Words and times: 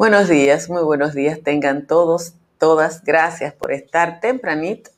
Buenos 0.00 0.30
días, 0.30 0.70
muy 0.70 0.82
buenos 0.82 1.12
días 1.12 1.40
tengan 1.42 1.86
todos, 1.86 2.32
todas. 2.56 3.04
Gracias 3.04 3.52
por 3.52 3.70
estar 3.70 4.18
tempranito 4.20 4.90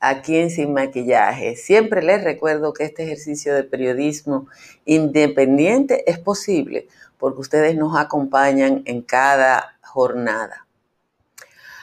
aquí 0.00 0.38
en 0.38 0.48
Sin 0.48 0.72
Maquillaje. 0.72 1.56
Siempre 1.56 2.02
les 2.02 2.24
recuerdo 2.24 2.72
que 2.72 2.84
este 2.84 3.02
ejercicio 3.02 3.54
de 3.54 3.64
periodismo 3.64 4.48
independiente 4.86 6.10
es 6.10 6.18
posible 6.18 6.88
porque 7.18 7.42
ustedes 7.42 7.76
nos 7.76 7.98
acompañan 7.98 8.80
en 8.86 9.02
cada 9.02 9.76
jornada. 9.82 10.66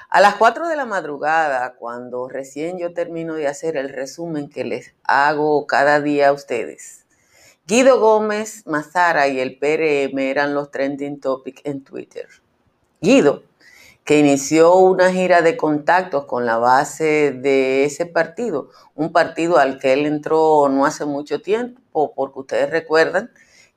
A 0.10 0.20
las 0.20 0.34
4 0.38 0.68
de 0.68 0.76
la 0.76 0.86
madrugada, 0.86 1.76
cuando 1.76 2.28
recién 2.28 2.80
yo 2.80 2.92
termino 2.92 3.36
de 3.36 3.46
hacer 3.46 3.78
el 3.78 3.90
resumen 3.90 4.50
que 4.50 4.64
les 4.64 4.96
hago 5.04 5.68
cada 5.68 6.02
día 6.02 6.30
a 6.30 6.34
ustedes, 6.34 7.06
Guido 7.68 8.00
Gómez, 8.00 8.66
Mazara 8.66 9.28
y 9.28 9.40
el 9.40 9.60
PRM 9.60 10.18
eran 10.18 10.56
los 10.56 10.72
trending 10.72 11.20
topics 11.20 11.62
en 11.66 11.84
Twitter. 11.84 12.28
Guido, 13.04 13.44
que 14.06 14.18
inició 14.18 14.78
una 14.78 15.12
gira 15.12 15.42
de 15.42 15.58
contactos 15.58 16.24
con 16.24 16.46
la 16.46 16.58
base 16.58 17.34
de 17.34 17.84
ese 17.84 18.06
partido, 18.06 18.70
un 18.96 19.12
partido 19.12 19.58
al 19.58 19.78
que 19.78 19.92
él 19.92 20.06
entró 20.06 20.70
no 20.70 20.86
hace 20.86 21.04
mucho 21.04 21.42
tiempo, 21.42 22.14
porque 22.16 22.40
ustedes 22.40 22.70
recuerdan 22.70 23.30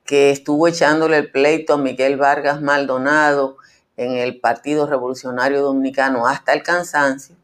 que 0.05 0.31
estuvo 0.31 0.69
echándole 0.69 1.17
el 1.19 1.33
pleito 1.33 1.75
a 1.75 1.77
Miguel 1.77 2.17
Vargas 2.17 2.63
Maldonado 2.63 3.57
en 3.97 4.13
el 4.13 4.39
Partido 4.39 4.87
Revolucionario 4.87 5.61
Dominicano 5.61 6.29
hasta 6.29 6.53
el 6.53 6.63
cansancio, 6.63 7.35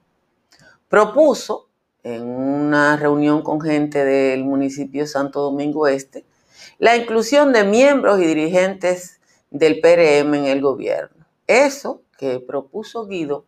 propuso 0.89 1.67
en 2.05 2.23
una 2.23 2.97
reunión 2.97 3.43
con 3.43 3.61
gente 3.61 4.05
del 4.05 4.45
municipio 4.45 5.05
Santo 5.09 5.41
Domingo 5.41 5.89
Este 5.89 6.25
la 6.79 6.97
inclusión 6.97 7.53
de 7.53 7.65
miembros 7.65 8.21
y 8.21 8.27
dirigentes 8.27 9.21
del 9.51 9.81
PRM 9.81 10.33
en 10.35 10.45
el 10.45 10.61
gobierno. 10.61 11.22
Eso 11.53 12.01
que 12.17 12.41
propuso 12.41 13.07
Guido 13.07 13.45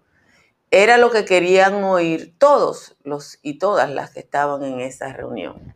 era 0.71 0.99
lo 0.99 1.11
que 1.11 1.25
querían 1.25 1.83
oír 1.85 2.35
todos 2.37 2.97
los 3.03 3.39
y 3.41 3.59
todas 3.59 3.89
las 3.91 4.11
que 4.11 4.21
estaban 4.21 4.63
en 4.63 4.81
esa 4.81 5.11
reunión. 5.15 5.75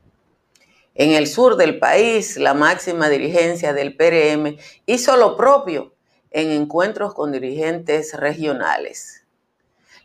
En 0.95 1.13
el 1.13 1.27
sur 1.27 1.57
del 1.57 1.79
país, 1.79 2.37
la 2.37 2.53
máxima 2.53 3.09
dirigencia 3.09 3.73
del 3.73 3.97
PRM 3.97 4.59
hizo 4.85 5.17
lo 5.17 5.39
propio 5.39 5.95
en 6.31 6.51
encuentros 6.51 7.15
con 7.15 7.33
dirigentes 7.33 8.13
regionales. 8.13 9.25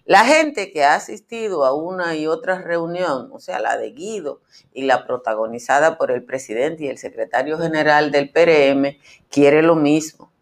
La 0.05 0.23
gente 0.23 0.71
que 0.71 0.85
ha 0.85 0.95
asistido 0.95 1.65
a 1.65 1.73
una 1.73 2.15
y 2.15 2.27
otra 2.27 2.61
reunión, 2.61 3.29
o 3.33 3.39
sea, 3.41 3.59
la 3.59 3.77
de 3.77 3.91
Guido 3.91 4.41
y 4.73 4.83
la 4.83 5.05
protagonizada 5.05 5.97
por 5.97 6.09
el 6.09 6.23
presidente 6.23 6.85
y 6.85 6.87
el 6.87 6.97
secretario 6.97 7.57
general 7.57 8.11
del 8.11 8.29
PRM, 8.29 8.97
quiere 9.29 9.61
lo 9.61 9.75
mismo. 9.75 10.32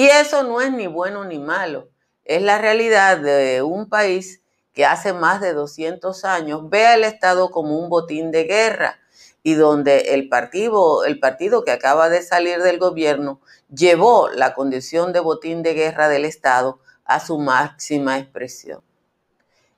Y 0.00 0.06
eso 0.06 0.44
no 0.44 0.62
es 0.62 0.72
ni 0.72 0.86
bueno 0.86 1.26
ni 1.26 1.38
malo, 1.38 1.90
es 2.24 2.40
la 2.40 2.56
realidad 2.56 3.18
de 3.18 3.60
un 3.60 3.86
país 3.86 4.40
que 4.72 4.86
hace 4.86 5.12
más 5.12 5.42
de 5.42 5.52
200 5.52 6.24
años 6.24 6.70
ve 6.70 6.86
al 6.86 7.04
Estado 7.04 7.50
como 7.50 7.78
un 7.78 7.90
botín 7.90 8.30
de 8.30 8.44
guerra 8.44 8.98
y 9.42 9.52
donde 9.52 10.14
el 10.14 10.30
partido, 10.30 11.04
el 11.04 11.20
partido 11.20 11.64
que 11.64 11.72
acaba 11.72 12.08
de 12.08 12.22
salir 12.22 12.62
del 12.62 12.78
gobierno 12.78 13.42
llevó 13.68 14.30
la 14.30 14.54
condición 14.54 15.12
de 15.12 15.20
botín 15.20 15.62
de 15.62 15.74
guerra 15.74 16.08
del 16.08 16.24
Estado 16.24 16.80
a 17.04 17.20
su 17.20 17.38
máxima 17.38 18.18
expresión. 18.18 18.80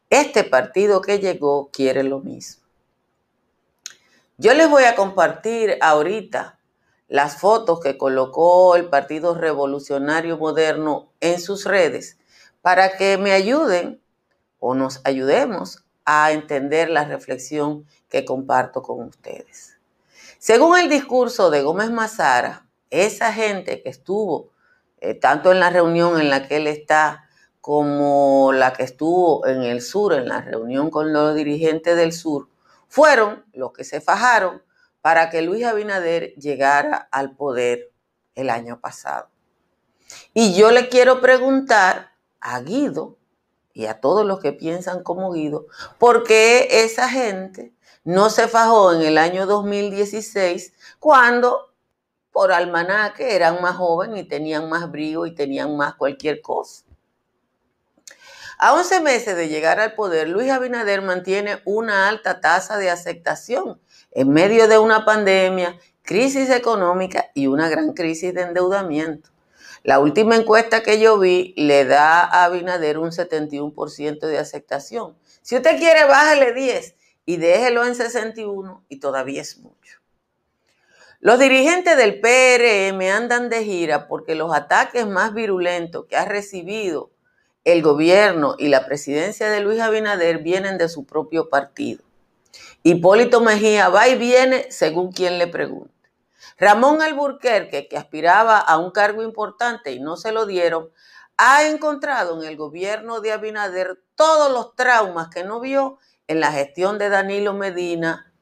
Este 0.09 0.45
partido 0.45 1.01
que 1.01 1.19
llegó 1.19 1.69
quiere 1.73 2.05
lo 2.05 2.21
mismo. 2.21 2.63
Yo 4.39 4.55
les 4.55 4.71
voy 4.71 4.85
a 4.85 4.95
compartir 4.95 5.79
ahorita 5.81 6.61
las 7.13 7.37
fotos 7.37 7.79
que 7.81 7.99
colocó 7.99 8.75
el 8.75 8.89
Partido 8.89 9.35
Revolucionario 9.35 10.39
Moderno 10.39 11.13
en 11.21 11.43
sus 11.43 11.67
redes 11.67 12.17
para 12.63 12.97
que 12.97 13.19
me 13.19 13.33
ayuden 13.33 14.01
o 14.61 14.75
nos 14.75 15.03
ayudemos 15.05 15.85
a 16.07 16.33
entender 16.33 16.89
la 16.89 17.05
reflexión 17.05 17.85
que 18.09 18.25
comparto 18.25 18.81
con 18.81 19.03
ustedes. 19.03 19.77
Según 20.39 20.79
el 20.79 20.89
discurso 20.89 21.51
de 21.51 21.61
Gómez 21.61 21.91
Mazara, 21.91 22.67
esa 22.89 23.31
gente 23.31 23.83
que 23.83 23.91
estuvo 23.91 24.49
eh, 25.03 25.13
tanto 25.13 25.53
en 25.53 25.61
la 25.61 25.69
reunión 25.69 26.19
en 26.19 26.31
la 26.31 26.49
que 26.49 26.57
él 26.57 26.67
está 26.67 27.29
como 27.61 28.55
la 28.55 28.73
que 28.73 28.85
estuvo 28.85 29.47
en 29.47 29.65
el 29.65 29.83
sur, 29.83 30.15
en 30.15 30.29
la 30.29 30.41
reunión 30.41 30.89
con 30.89 31.13
los 31.13 31.35
dirigentes 31.35 31.95
del 31.95 32.15
sur, 32.15 32.49
fueron 32.89 33.45
los 33.53 33.75
que 33.75 33.85
se 33.85 34.01
fajaron 34.01 34.63
para 35.03 35.29
que 35.29 35.43
Luis 35.43 35.65
Abinader 35.65 36.35
llegara 36.37 37.09
al 37.11 37.37
poder 37.37 37.93
el 38.35 38.49
año 38.49 38.81
pasado. 38.81 39.29
Y 40.33 40.55
yo 40.55 40.71
le 40.71 40.89
quiero 40.89 41.21
preguntar 41.21 42.13
a 42.41 42.61
Guido 42.61 43.19
y 43.75 43.87
a 43.87 44.01
todos 44.01 44.25
los 44.25 44.41
que 44.41 44.53
piensan 44.53 45.03
como 45.03 45.33
Guido, 45.33 45.67
¿por 45.99 46.25
qué 46.25 46.69
esa 46.85 47.09
gente 47.09 47.75
no 48.05 48.31
se 48.31 48.49
fajó 48.49 48.93
en 48.93 49.03
el 49.03 49.19
año 49.19 49.47
2016 49.47 50.73
cuando 50.99 51.73
por 52.33 52.51
almanaque 52.51 53.37
eran 53.37 53.61
más 53.61 53.77
jóvenes 53.77 54.21
y 54.21 54.25
tenían 54.25 54.69
más 54.69 54.91
brío 54.91 55.27
y 55.27 55.35
tenían 55.35 55.77
más 55.77 55.95
cualquier 55.95 56.41
cosa. 56.41 56.85
A 58.59 58.75
11 58.75 59.01
meses 59.01 59.37
de 59.37 59.49
llegar 59.49 59.81
al 59.81 59.95
poder, 59.95 60.29
Luis 60.29 60.51
Abinader 60.51 61.03
mantiene 61.03 61.61
una 61.65 62.09
alta 62.09 62.41
tasa 62.41 62.79
de 62.79 62.91
aceptación 62.91 63.81
en 64.15 64.31
medio 64.31 64.69
de 64.69 64.79
una 64.79 65.05
pandemia, 65.05 65.79
crisis 66.03 66.51
económica 66.51 67.31
y 67.35 67.47
una 67.47 67.69
gran 67.69 67.93
crisis 67.93 68.35
de 68.35 68.43
endeudamiento. 68.43 69.31
La 69.83 69.99
última 69.99 70.37
encuesta 70.37 70.83
que 70.83 71.01
yo 71.01 71.19
vi 71.19 71.55
le 71.57 71.85
da 71.85 72.21
a 72.21 72.45
Abinader 72.45 72.99
un 72.99 73.11
71% 73.11 74.21
de 74.21 74.39
aceptación. 74.39 75.17
Si 75.43 75.57
usted 75.57 75.77
quiere, 75.79 76.05
bájale 76.05 76.53
10 76.53 76.95
y 77.27 77.37
déjelo 77.37 77.85
en 77.85 77.95
61 77.95 78.85
y 78.89 79.01
todavía 79.01 79.43
es 79.43 79.59
mucho. 79.59 79.99
Los 81.19 81.39
dirigentes 81.39 81.97
del 81.97 82.21
PRM 82.21 83.01
andan 83.13 83.49
de 83.49 83.65
gira 83.65 84.09
porque 84.09 84.35
los 84.35 84.55
ataques 84.55 85.07
más 85.07 85.35
virulentos 85.35 86.07
que 86.07 86.17
ha 86.17 86.25
recibido 86.25 87.11
el 87.65 87.83
gobierno 87.83 88.57
y 88.59 88.69
la 88.69 88.87
presidencia 88.87 89.49
de 89.49 89.61
Luis 89.61 89.81
Abinader 89.81 90.39
vienen 90.39 90.79
de 90.79 90.89
su 90.89 91.05
propio 91.05 91.49
partido. 91.49 92.03
Hipólito 92.85 93.41
Mejía 93.41 93.89
va 93.89 94.09
y 94.09 94.17
viene 94.17 94.71
según 94.71 95.13
quien 95.13 95.39
le 95.39 95.47
pregunte. 95.47 95.93
Ramón 96.59 97.01
Alburquerque, 97.01 97.89
que 97.89 97.97
aspiraba 97.97 98.59
a 98.59 98.79
un 98.79 98.91
cargo 98.91 99.23
importante 99.23 99.93
y 99.93 100.01
no 100.01 100.17
se 100.17 100.33
lo 100.33 100.47
dieron, 100.47 100.91
ha 101.37 101.65
encontrado 101.65 102.41
en 102.41 102.49
el 102.49 102.57
gobierno 102.57 103.21
de 103.21 103.33
Abinader 103.33 104.03
todos 104.15 104.53
los 104.53 104.75
traumas 104.75 105.29
que 105.29 105.45
no 105.45 105.61
vio 105.61 105.99
en 106.27 106.41
la 106.41 106.53
gestión 106.53 106.99
de 106.99 107.09
Danilo 107.09 107.55
Medina, 107.55 108.33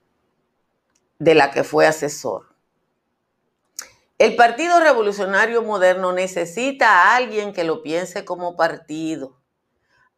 de 1.18 1.34
la 1.34 1.50
que 1.50 1.64
fue 1.64 1.86
asesor. 1.86 2.54
El 4.18 4.36
Partido 4.36 4.80
Revolucionario 4.80 5.62
Moderno 5.62 6.12
necesita 6.12 6.88
a 6.88 7.16
alguien 7.16 7.52
que 7.52 7.64
lo 7.64 7.82
piense 7.82 8.24
como 8.24 8.56
partido, 8.56 9.38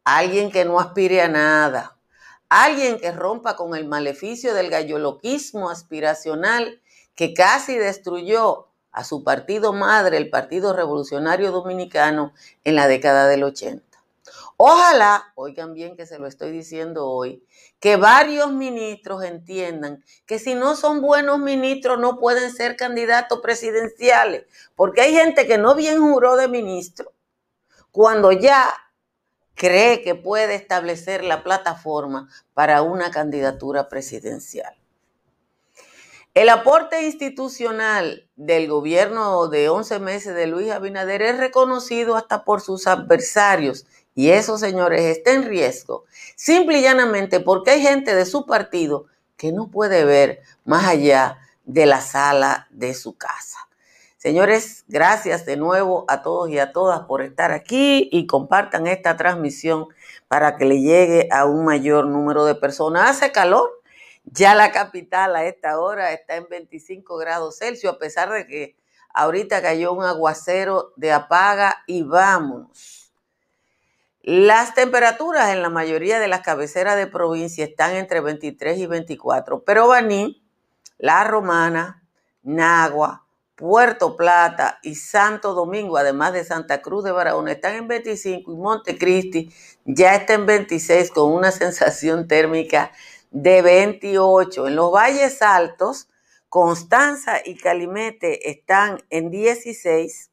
alguien 0.03 0.51
que 0.51 0.65
no 0.65 0.79
aspire 0.79 1.21
a 1.21 1.29
nada, 1.29 1.97
alguien 2.61 2.99
que 2.99 3.11
rompa 3.11 3.55
con 3.55 3.75
el 3.75 3.85
maleficio 3.87 4.53
del 4.53 4.69
galloloquismo 4.69 5.69
aspiracional 5.69 6.81
que 7.15 7.33
casi 7.33 7.77
destruyó 7.77 8.67
a 8.91 9.03
su 9.03 9.23
partido 9.23 9.73
madre, 9.73 10.17
el 10.17 10.29
Partido 10.29 10.73
Revolucionario 10.73 11.51
Dominicano, 11.51 12.33
en 12.63 12.75
la 12.75 12.87
década 12.87 13.27
del 13.27 13.43
80. 13.43 13.83
Ojalá, 14.57 15.33
oigan 15.35 15.73
bien 15.73 15.95
que 15.97 16.05
se 16.05 16.19
lo 16.19 16.27
estoy 16.27 16.51
diciendo 16.51 17.09
hoy, 17.09 17.43
que 17.79 17.97
varios 17.97 18.51
ministros 18.51 19.23
entiendan 19.23 20.03
que 20.25 20.37
si 20.37 20.53
no 20.53 20.75
son 20.75 21.01
buenos 21.01 21.39
ministros 21.39 21.99
no 21.99 22.19
pueden 22.19 22.51
ser 22.51 22.75
candidatos 22.75 23.39
presidenciales, 23.41 24.45
porque 24.75 25.01
hay 25.01 25.13
gente 25.13 25.47
que 25.47 25.57
no 25.57 25.75
bien 25.75 25.99
juró 25.99 26.35
de 26.35 26.47
ministro 26.47 27.11
cuando 27.91 28.31
ya 28.31 28.73
cree 29.55 30.01
que 30.01 30.15
puede 30.15 30.55
establecer 30.55 31.23
la 31.23 31.43
plataforma 31.43 32.29
para 32.53 32.81
una 32.81 33.11
candidatura 33.11 33.89
presidencial. 33.89 34.75
El 36.33 36.49
aporte 36.49 37.03
institucional 37.03 38.27
del 38.35 38.67
gobierno 38.67 39.47
de 39.49 39.69
11 39.69 39.99
meses 39.99 40.33
de 40.33 40.47
Luis 40.47 40.71
Abinader 40.71 41.21
es 41.21 41.37
reconocido 41.37 42.15
hasta 42.15 42.43
por 42.43 42.61
sus 42.61 42.87
adversarios 42.87 43.85
y 44.15 44.29
eso, 44.29 44.57
señores, 44.57 45.01
está 45.01 45.33
en 45.33 45.43
riesgo, 45.43 46.05
simple 46.35 46.79
y 46.79 46.81
llanamente 46.81 47.39
porque 47.39 47.71
hay 47.71 47.81
gente 47.81 48.15
de 48.15 48.25
su 48.25 48.47
partido 48.47 49.05
que 49.37 49.51
no 49.51 49.69
puede 49.69 50.05
ver 50.05 50.41
más 50.65 50.85
allá 50.85 51.37
de 51.65 51.85
la 51.85 52.01
sala 52.01 52.67
de 52.71 52.93
su 52.95 53.15
casa. 53.15 53.59
Señores, 54.23 54.85
gracias 54.87 55.45
de 55.45 55.57
nuevo 55.57 56.05
a 56.07 56.21
todos 56.21 56.49
y 56.49 56.57
a 56.57 56.71
todas 56.71 57.01
por 57.01 57.21
estar 57.21 57.51
aquí 57.51 58.07
y 58.09 58.25
compartan 58.25 58.87
esta 58.87 59.17
transmisión 59.17 59.87
para 60.29 60.55
que 60.55 60.63
le 60.63 60.79
llegue 60.79 61.27
a 61.29 61.43
un 61.43 61.65
mayor 61.65 62.07
número 62.07 62.45
de 62.45 62.55
personas. 62.55 63.09
Hace 63.09 63.33
calor, 63.33 63.69
ya 64.23 64.55
la 64.55 64.71
capital 64.71 65.35
a 65.35 65.43
esta 65.43 65.77
hora 65.77 66.13
está 66.13 66.37
en 66.37 66.47
25 66.49 67.17
grados 67.17 67.57
Celsius, 67.57 67.95
a 67.95 67.97
pesar 67.97 68.31
de 68.31 68.47
que 68.47 68.77
ahorita 69.13 69.61
cayó 69.61 69.91
un 69.91 70.05
aguacero 70.05 70.93
de 70.95 71.11
apaga 71.11 71.83
y 71.85 72.03
vámonos. 72.03 73.13
Las 74.21 74.73
temperaturas 74.73 75.49
en 75.49 75.61
la 75.61 75.69
mayoría 75.69 76.19
de 76.19 76.29
las 76.29 76.39
cabeceras 76.39 76.95
de 76.95 77.07
provincia 77.07 77.65
están 77.65 77.93
entre 77.93 78.21
23 78.21 78.77
y 78.77 78.85
24, 78.85 79.65
pero 79.65 79.89
Baní, 79.89 80.41
La 80.97 81.25
Romana, 81.25 82.05
Nagua, 82.41 83.22
Puerto 83.55 84.17
Plata 84.17 84.79
y 84.81 84.95
Santo 84.95 85.53
Domingo, 85.53 85.97
además 85.97 86.33
de 86.33 86.43
Santa 86.43 86.81
Cruz 86.81 87.03
de 87.03 87.11
Barahona, 87.11 87.51
están 87.51 87.75
en 87.75 87.87
25 87.87 88.51
y 88.51 88.55
Montecristi 88.55 89.53
ya 89.85 90.15
está 90.15 90.33
en 90.33 90.45
26 90.45 91.11
con 91.11 91.31
una 91.31 91.51
sensación 91.51 92.27
térmica 92.27 92.91
de 93.29 93.61
28. 93.61 94.67
En 94.67 94.75
los 94.75 94.91
valles 94.91 95.41
altos, 95.41 96.09
Constanza 96.49 97.41
y 97.45 97.55
Calimete 97.55 98.49
están 98.49 99.03
en 99.09 99.29
16. 99.29 100.31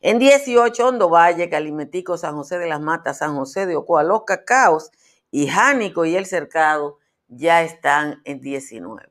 En 0.00 0.18
18, 0.18 0.88
Hondo 0.88 1.10
Valle, 1.10 1.50
Calimetico, 1.50 2.16
San 2.16 2.34
José 2.34 2.58
de 2.58 2.68
las 2.68 2.80
Matas, 2.80 3.18
San 3.18 3.36
José 3.36 3.66
de 3.66 3.76
Ocoa, 3.76 4.02
Los 4.02 4.24
Cacaos 4.24 4.90
y 5.30 5.48
Jánico 5.48 6.04
y 6.04 6.16
El 6.16 6.26
Cercado 6.26 6.98
ya 7.28 7.62
están 7.62 8.22
en 8.24 8.40
19. 8.40 9.08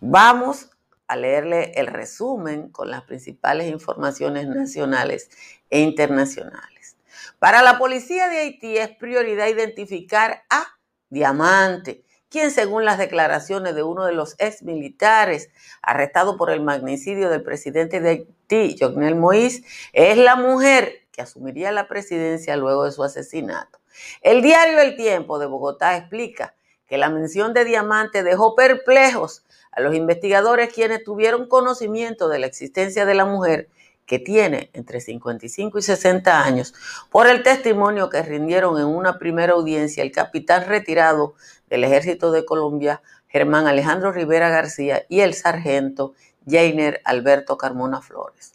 Vamos 0.00 0.70
a 1.10 1.16
leerle 1.16 1.72
el 1.74 1.88
resumen 1.88 2.68
con 2.68 2.88
las 2.88 3.02
principales 3.02 3.68
informaciones 3.68 4.46
nacionales 4.46 5.28
e 5.68 5.80
internacionales. 5.80 6.96
Para 7.40 7.62
la 7.62 7.78
policía 7.78 8.28
de 8.28 8.38
Haití 8.38 8.78
es 8.78 8.90
prioridad 8.90 9.48
identificar 9.48 10.44
a 10.50 10.64
Diamante, 11.08 12.04
quien 12.28 12.52
según 12.52 12.84
las 12.84 12.96
declaraciones 12.96 13.74
de 13.74 13.82
uno 13.82 14.04
de 14.04 14.12
los 14.12 14.36
ex 14.38 14.62
militares 14.62 15.50
arrestado 15.82 16.36
por 16.36 16.48
el 16.52 16.60
magnicidio 16.60 17.28
del 17.28 17.42
presidente 17.42 17.98
de 17.98 18.10
Haití, 18.10 18.76
Jovenel 18.78 19.16
Moïse, 19.16 19.64
es 19.92 20.16
la 20.16 20.36
mujer 20.36 21.08
que 21.10 21.22
asumiría 21.22 21.72
la 21.72 21.88
presidencia 21.88 22.56
luego 22.56 22.84
de 22.84 22.92
su 22.92 23.02
asesinato. 23.02 23.80
El 24.20 24.42
diario 24.42 24.78
El 24.78 24.94
Tiempo 24.94 25.40
de 25.40 25.46
Bogotá 25.46 25.96
explica 25.96 26.54
que 26.86 26.98
la 26.98 27.10
mención 27.10 27.52
de 27.52 27.64
Diamante 27.64 28.22
dejó 28.22 28.54
perplejos 28.54 29.44
a 29.72 29.80
los 29.80 29.94
investigadores 29.94 30.72
quienes 30.72 31.04
tuvieron 31.04 31.48
conocimiento 31.48 32.28
de 32.28 32.38
la 32.38 32.46
existencia 32.46 33.06
de 33.06 33.14
la 33.14 33.24
mujer 33.24 33.68
que 34.10 34.18
tiene 34.18 34.70
entre 34.72 35.00
55 35.00 35.78
y 35.78 35.82
60 35.82 36.44
años, 36.44 36.74
por 37.10 37.28
el 37.28 37.44
testimonio 37.44 38.10
que 38.10 38.22
rindieron 38.22 38.76
en 38.78 38.86
una 38.86 39.18
primera 39.18 39.52
audiencia 39.52 40.02
el 40.02 40.10
capitán 40.10 40.66
retirado 40.66 41.34
del 41.68 41.84
Ejército 41.84 42.32
de 42.32 42.44
Colombia, 42.44 43.02
Germán 43.28 43.68
Alejandro 43.68 44.10
Rivera 44.10 44.48
García, 44.48 45.04
y 45.08 45.20
el 45.20 45.34
sargento 45.34 46.14
Jainer 46.44 47.00
Alberto 47.04 47.56
Carmona 47.56 48.00
Flores. 48.00 48.54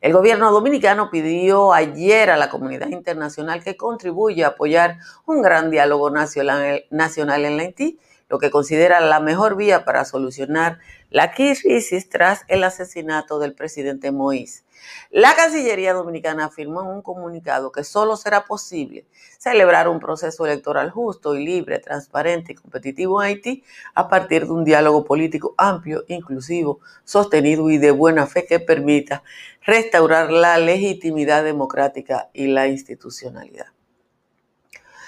El 0.00 0.12
gobierno 0.12 0.50
dominicano 0.50 1.08
pidió 1.10 1.72
ayer 1.72 2.30
a 2.30 2.36
la 2.36 2.50
comunidad 2.50 2.88
internacional 2.88 3.62
que 3.62 3.76
contribuya 3.76 4.46
a 4.46 4.50
apoyar 4.50 4.98
un 5.24 5.40
gran 5.40 5.70
diálogo 5.70 6.10
nacional 6.10 7.44
en 7.44 7.60
Haití, 7.60 7.98
lo 8.28 8.38
que 8.38 8.50
considera 8.50 9.00
la 9.00 9.20
mejor 9.20 9.56
vía 9.56 9.84
para 9.84 10.04
solucionar 10.04 10.78
la 11.10 11.32
crisis 11.32 12.08
tras 12.08 12.42
el 12.48 12.64
asesinato 12.64 13.38
del 13.38 13.54
presidente 13.54 14.10
Moïse. 14.10 14.64
La 15.10 15.34
Cancillería 15.34 15.94
Dominicana 15.94 16.46
afirmó 16.46 16.82
en 16.82 16.88
un 16.88 17.02
comunicado 17.02 17.72
que 17.72 17.84
solo 17.84 18.16
será 18.16 18.44
posible 18.44 19.06
celebrar 19.38 19.88
un 19.88 20.00
proceso 20.00 20.44
electoral 20.44 20.90
justo 20.90 21.34
y 21.34 21.44
libre, 21.44 21.78
transparente 21.78 22.52
y 22.52 22.54
competitivo 22.56 23.22
en 23.22 23.28
Haití 23.28 23.64
a 23.94 24.08
partir 24.08 24.46
de 24.46 24.52
un 24.52 24.64
diálogo 24.64 25.04
político 25.04 25.54
amplio, 25.56 26.04
inclusivo, 26.08 26.80
sostenido 27.04 27.70
y 27.70 27.78
de 27.78 27.90
buena 27.90 28.26
fe 28.26 28.46
que 28.46 28.60
permita 28.60 29.22
restaurar 29.62 30.30
la 30.30 30.58
legitimidad 30.58 31.44
democrática 31.44 32.28
y 32.32 32.48
la 32.48 32.68
institucionalidad. 32.68 33.75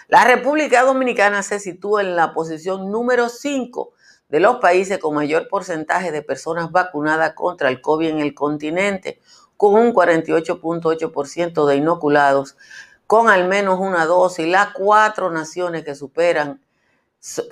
La 0.08 0.24
República 0.24 0.84
Dominicana 0.84 1.42
se 1.42 1.60
sitúa 1.60 2.00
en 2.00 2.16
la 2.16 2.32
posición 2.32 2.90
número 2.90 3.28
5 3.28 3.92
de 4.30 4.40
los 4.40 4.56
países 4.56 4.98
con 4.98 5.14
mayor 5.14 5.48
porcentaje 5.48 6.10
de 6.10 6.22
personas 6.22 6.72
vacunadas 6.72 7.34
contra 7.34 7.68
el 7.68 7.82
COVID 7.82 8.08
en 8.08 8.20
el 8.20 8.34
continente, 8.34 9.20
con 9.58 9.74
un 9.74 9.92
48.8% 9.92 11.66
de 11.66 11.76
inoculados 11.76 12.56
con 13.06 13.28
al 13.28 13.48
menos 13.48 13.78
una 13.80 14.06
dosis. 14.06 14.46
Las 14.48 14.72
cuatro 14.72 15.30
naciones 15.30 15.84
que 15.84 15.94
superan, 15.94 16.62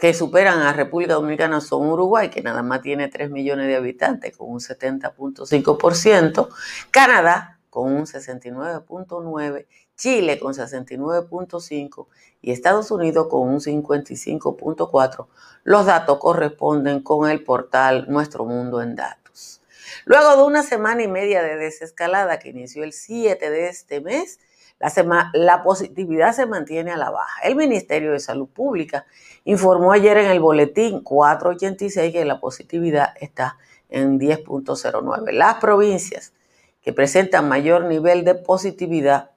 que 0.01 0.15
superan 0.15 0.61
a 0.61 0.73
República 0.73 1.13
Dominicana 1.13 1.61
son 1.61 1.87
Uruguay, 1.89 2.31
que 2.31 2.41
nada 2.41 2.63
más 2.63 2.81
tiene 2.81 3.09
3 3.09 3.31
millones 3.31 3.67
de 3.67 3.77
habitantes, 3.77 4.35
con 4.35 4.51
un 4.51 4.61
70.5%, 4.61 6.49
Canadá 6.91 7.57
con 7.69 7.93
un 7.93 8.07
69.9%, 8.07 9.67
Chile 9.97 10.39
con 10.39 10.55
69.5% 10.55 12.07
y 12.43 12.53
Estados 12.53 12.91
Unidos 12.91 13.29
con 13.29 13.49
un 13.49 13.61
55.4%. 13.61 15.27
Los 15.65 15.87
datos 15.87 16.19
corresponden 16.19 17.01
con 17.01 17.29
el 17.29 17.43
portal 17.43 18.07
Nuestro 18.09 18.45
Mundo 18.45 18.83
en 18.83 18.95
Datos. 18.95 19.63
Luego 20.05 20.37
de 20.37 20.43
una 20.45 20.63
semana 20.63 21.03
y 21.03 21.09
media 21.09 21.43
de 21.43 21.57
desescalada 21.57 22.39
que 22.39 22.51
inició 22.51 22.85
el 22.85 22.93
7 22.93 23.51
de 23.51 23.69
este 23.69 24.01
mes, 24.01 24.39
la, 24.79 25.31
la, 25.33 25.63
positividad 25.63 26.35
se 26.35 26.45
mantiene 26.45 26.93
a 26.93 26.97
la 26.99 27.11
baja. 27.11 27.41
El 27.43 27.57
Ministerio 27.57 28.13
de 28.13 28.21
Salud 28.21 28.49
Pública 28.49 29.07
informó 29.45 29.93
ayer 29.93 30.19
en 30.19 30.27
el 30.27 30.41
boletín 30.41 31.03
486 31.03 32.13
que 32.13 32.25
la 32.27 32.41
positividad 32.41 33.15
está 33.19 33.57
en 33.89 34.21
10.09. 34.21 35.33
Las 35.33 35.55
provincias 35.57 36.35
que 36.83 36.93
presentan 36.93 37.49
mayor 37.49 37.87
nivel 37.87 38.25
de 38.25 38.35
positividad 38.35 39.31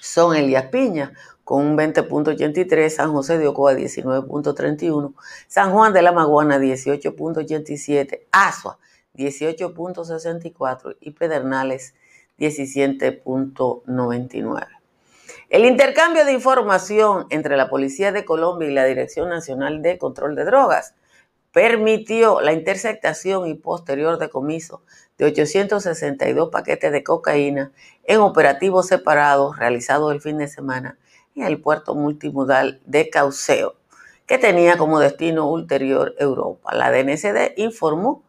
son 0.00 0.36
Elías 0.36 0.66
Piña 0.66 1.12
con 1.44 1.64
un 1.66 1.76
20.83, 1.76 2.88
San 2.88 3.12
José 3.12 3.38
de 3.38 3.48
Ocoa 3.48 3.74
19.31, 3.74 5.12
San 5.48 5.72
Juan 5.72 5.92
de 5.92 6.02
la 6.02 6.12
Maguana 6.12 6.58
18.87, 6.58 8.20
Asua 8.30 8.78
18.64 9.16 10.96
y 11.00 11.10
Pedernales 11.10 11.94
17.99. 12.38 14.68
El 15.48 15.64
intercambio 15.64 16.24
de 16.24 16.32
información 16.32 17.26
entre 17.30 17.56
la 17.56 17.68
Policía 17.68 18.12
de 18.12 18.24
Colombia 18.24 18.68
y 18.68 18.74
la 18.74 18.84
Dirección 18.84 19.28
Nacional 19.28 19.82
de 19.82 19.98
Control 19.98 20.36
de 20.36 20.44
Drogas 20.44 20.94
permitió 21.52 22.40
la 22.40 22.52
interceptación 22.52 23.46
y 23.46 23.54
posterior 23.54 24.18
decomiso 24.18 24.82
de 25.18 25.26
862 25.26 26.50
paquetes 26.50 26.92
de 26.92 27.02
cocaína 27.02 27.72
en 28.04 28.20
operativos 28.20 28.86
separados 28.86 29.58
realizados 29.58 30.12
el 30.12 30.20
fin 30.20 30.38
de 30.38 30.48
semana 30.48 30.98
en 31.34 31.44
el 31.44 31.60
puerto 31.60 31.94
multimodal 31.94 32.80
de 32.86 33.10
Cauceo, 33.10 33.74
que 34.26 34.38
tenía 34.38 34.76
como 34.76 35.00
destino 35.00 35.50
ulterior 35.50 36.14
Europa. 36.18 36.74
La 36.74 36.90
DNCD 36.90 37.54
informó 37.56 38.24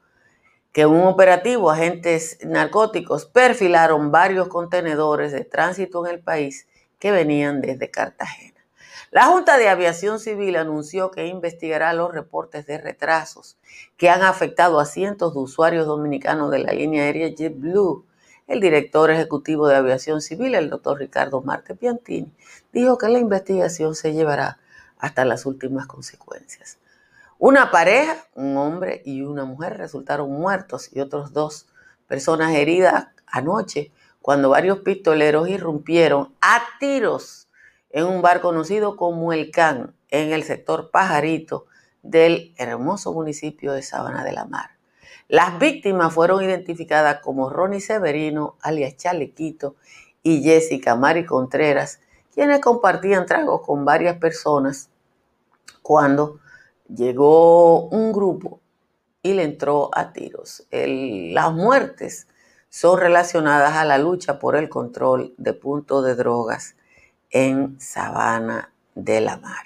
que 0.72 0.86
un 0.86 1.02
operativo 1.04 1.70
agentes 1.70 2.40
narcóticos 2.44 3.26
perfilaron 3.26 4.12
varios 4.12 4.48
contenedores 4.48 5.32
de 5.32 5.44
tránsito 5.44 6.06
en 6.06 6.14
el 6.14 6.22
país 6.22 6.68
que 6.98 7.12
venían 7.12 7.62
desde 7.62 7.92
Cartagena. 7.92 8.61
La 9.12 9.26
Junta 9.26 9.58
de 9.58 9.68
Aviación 9.68 10.22
Civil 10.22 10.56
anunció 10.56 11.12
que 11.12 11.28
investigará 11.28 11.92
los 11.92 12.14
reportes 12.14 12.66
de 12.66 12.78
retrasos 12.78 13.58
que 13.98 14.10
han 14.10 14.22
afectado 14.22 14.80
a 14.80 14.86
cientos 14.86 15.34
de 15.34 15.42
usuarios 15.42 15.86
dominicanos 15.86 16.50
de 16.50 16.60
la 16.60 16.72
línea 16.72 17.04
aérea 17.04 17.28
JetBlue. 17.28 18.06
El 18.48 18.62
director 18.62 19.12
ejecutivo 19.12 19.68
de 19.68 19.76
Aviación 19.76 20.22
Civil, 20.22 20.56
el 20.56 20.70
doctor 20.70 20.98
Ricardo 20.98 21.42
Marte 21.42 21.76
Piantini, 21.76 22.32
dijo 22.72 22.98
que 22.98 23.10
la 23.10 23.20
investigación 23.20 23.96
se 23.96 24.14
llevará 24.14 24.60
hasta 24.98 25.26
las 25.26 25.46
últimas 25.46 25.88
consecuencias. 25.88 26.78
Una 27.38 27.70
pareja, 27.70 28.16
un 28.36 28.56
hombre 28.56 29.02
y 29.04 29.24
una 29.24 29.44
mujer, 29.44 29.78
resultaron 29.78 30.32
muertos 30.32 30.90
y 30.90 31.02
otros 31.02 31.34
dos 31.34 31.68
personas 32.08 32.54
heridas 32.54 33.08
anoche 33.28 33.92
cuando 34.22 34.52
varios 34.52 34.80
pistoleros 34.80 35.50
irrumpieron 35.50 36.34
a 36.40 36.64
tiros 36.80 37.50
en 37.94 38.06
un 38.06 38.22
bar 38.22 38.42
conocido 38.42 38.96
como 38.96 39.34
El 39.34 39.52
Can, 39.52 39.96
en 40.10 40.34
el 40.34 40.44
sector 40.44 40.92
Pajarito 40.92 41.66
del 42.04 42.54
hermoso 42.58 43.14
municipio 43.14 43.74
de 43.74 43.82
Sabana 43.82 44.24
de 44.24 44.32
la 44.32 44.46
Mar. 44.46 44.72
Las 45.28 45.60
víctimas 45.60 46.14
fueron 46.14 46.44
identificadas 46.44 47.22
como 47.22 47.50
Ronnie 47.50 47.80
Severino, 47.80 48.58
alias 48.62 48.98
Chalequito, 48.98 49.76
y 50.24 50.44
Jessica 50.44 50.96
Mari 50.96 51.26
Contreras, 51.26 52.00
quienes 52.34 52.60
compartían 52.60 53.26
tragos 53.26 53.62
con 53.62 53.86
varias 53.86 54.18
personas 54.18 54.90
cuando 55.82 56.40
llegó 56.88 57.88
un 57.90 58.12
grupo 58.12 58.60
y 59.24 59.34
le 59.34 59.44
entró 59.44 59.90
a 59.94 60.14
tiros. 60.14 60.68
las 60.72 61.54
muertes 61.54 62.28
son 62.70 63.00
relacionadas 63.00 63.74
a 63.74 63.86
la 63.86 63.98
lucha 63.98 64.40
por 64.40 64.56
el 64.56 64.70
control 64.70 65.34
de 65.38 65.54
puntos 65.54 66.06
de 66.06 66.16
drogas 66.16 66.76
en 67.32 67.80
Sabana 67.80 68.74
de 68.96 69.22
la 69.22 69.38
Mar. 69.38 69.66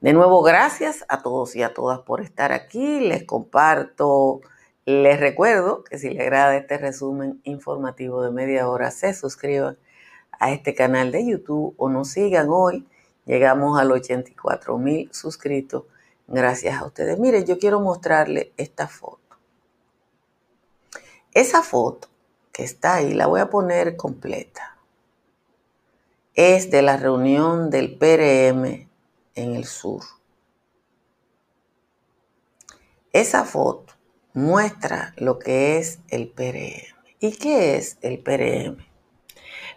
De 0.00 0.12
nuevo, 0.12 0.42
gracias 0.42 1.04
a 1.08 1.22
todos 1.22 1.56
y 1.56 1.62
a 1.62 1.72
todas 1.72 2.00
por 2.00 2.20
estar 2.20 2.52
aquí. 2.52 3.00
Les 3.00 3.24
comparto, 3.24 4.42
les 4.84 5.18
recuerdo 5.18 5.82
que 5.82 5.98
si 5.98 6.10
les 6.10 6.20
agrada 6.20 6.56
este 6.56 6.76
resumen 6.76 7.40
informativo 7.44 8.22
de 8.22 8.30
media 8.30 8.68
hora, 8.68 8.90
se 8.90 9.14
suscriban 9.14 9.78
a 10.38 10.52
este 10.52 10.74
canal 10.74 11.10
de 11.10 11.26
YouTube 11.26 11.74
o 11.78 11.88
nos 11.88 12.10
sigan 12.10 12.48
hoy. 12.50 12.86
Llegamos 13.24 13.80
a 13.80 13.84
los 13.84 14.00
84 14.00 14.76
mil 14.76 15.10
suscritos. 15.12 15.84
Gracias 16.26 16.78
a 16.78 16.84
ustedes. 16.84 17.18
Miren, 17.18 17.46
yo 17.46 17.58
quiero 17.58 17.80
mostrarles 17.80 18.48
esta 18.56 18.88
foto. 18.88 19.20
Esa 21.32 21.62
foto 21.62 22.08
que 22.52 22.62
está 22.62 22.96
ahí, 22.96 23.14
la 23.14 23.26
voy 23.26 23.40
a 23.40 23.48
poner 23.48 23.96
completa. 23.96 24.73
Es 26.34 26.72
de 26.72 26.82
la 26.82 26.96
reunión 26.96 27.70
del 27.70 27.94
PRM 27.96 28.88
en 29.36 29.54
el 29.54 29.64
sur. 29.66 30.02
Esa 33.12 33.44
foto 33.44 33.94
muestra 34.32 35.14
lo 35.16 35.38
que 35.38 35.78
es 35.78 36.00
el 36.08 36.26
PRM. 36.26 36.92
¿Y 37.20 37.36
qué 37.36 37.76
es 37.76 37.98
el 38.00 38.18
PRM? 38.18 38.78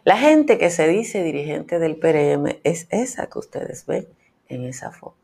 La 0.03 0.17
gente 0.17 0.57
que 0.57 0.71
se 0.71 0.87
dice 0.87 1.21
dirigente 1.21 1.77
del 1.77 1.95
PRM 1.95 2.59
es 2.63 2.87
esa 2.89 3.27
que 3.27 3.37
ustedes 3.37 3.85
ven 3.85 4.07
en 4.47 4.63
esa 4.63 4.91
foto. 4.91 5.17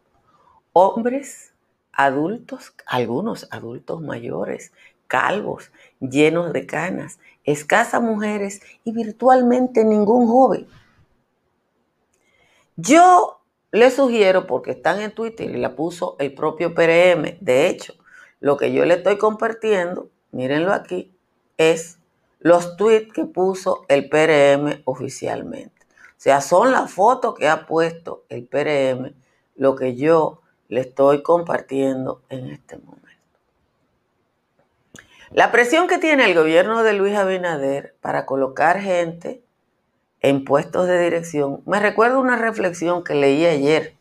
Hombres 0.71 1.53
adultos, 1.93 2.75
algunos 2.85 3.47
adultos 3.49 4.01
mayores, 4.01 4.71
calvos, 5.07 5.71
llenos 5.99 6.53
de 6.53 6.67
canas, 6.67 7.17
escasas 7.43 8.03
mujeres 8.03 8.61
y 8.83 8.91
virtualmente 8.91 9.83
ningún 9.83 10.27
joven. 10.27 10.67
Yo 12.75 13.39
les 13.71 13.95
sugiero, 13.95 14.47
porque 14.47 14.71
están 14.71 14.99
en 15.01 15.11
Twitter 15.11 15.49
y 15.49 15.57
la 15.57 15.75
puso 15.75 16.15
el 16.19 16.33
propio 16.33 16.73
PRM, 16.73 17.37
de 17.39 17.67
hecho, 17.67 17.93
lo 18.39 18.57
que 18.57 18.71
yo 18.71 18.85
le 18.85 18.95
estoy 18.95 19.17
compartiendo, 19.17 20.09
mírenlo 20.31 20.73
aquí, 20.73 21.15
es 21.57 21.99
los 22.39 22.75
tweets 22.75 23.13
que 23.13 23.25
puso 23.25 23.85
el 23.87 24.09
PRM 24.09 24.81
oficialmente. 24.85 25.85
O 26.09 26.23
sea, 26.23 26.41
son 26.41 26.71
las 26.71 26.91
fotos 26.91 27.35
que 27.35 27.47
ha 27.47 27.65
puesto 27.65 28.23
el 28.29 28.45
PRM, 28.45 29.13
lo 29.55 29.75
que 29.75 29.95
yo 29.95 30.41
le 30.67 30.81
estoy 30.81 31.21
compartiendo 31.21 32.21
en 32.29 32.49
este 32.49 32.77
momento. 32.77 33.03
La 35.31 35.51
presión 35.51 35.87
que 35.87 35.97
tiene 35.97 36.25
el 36.25 36.35
gobierno 36.35 36.83
de 36.83 36.93
Luis 36.93 37.15
Abinader 37.15 37.95
para 38.01 38.25
colocar 38.25 38.79
gente 38.79 39.43
en 40.23 40.45
puestos 40.45 40.87
de 40.87 40.99
dirección, 41.03 41.61
me 41.65 41.81
recuerda 41.81 42.17
una 42.17 42.37
reflexión 42.37 43.03
que 43.03 43.13
leí 43.13 43.45
ayer 43.45 43.93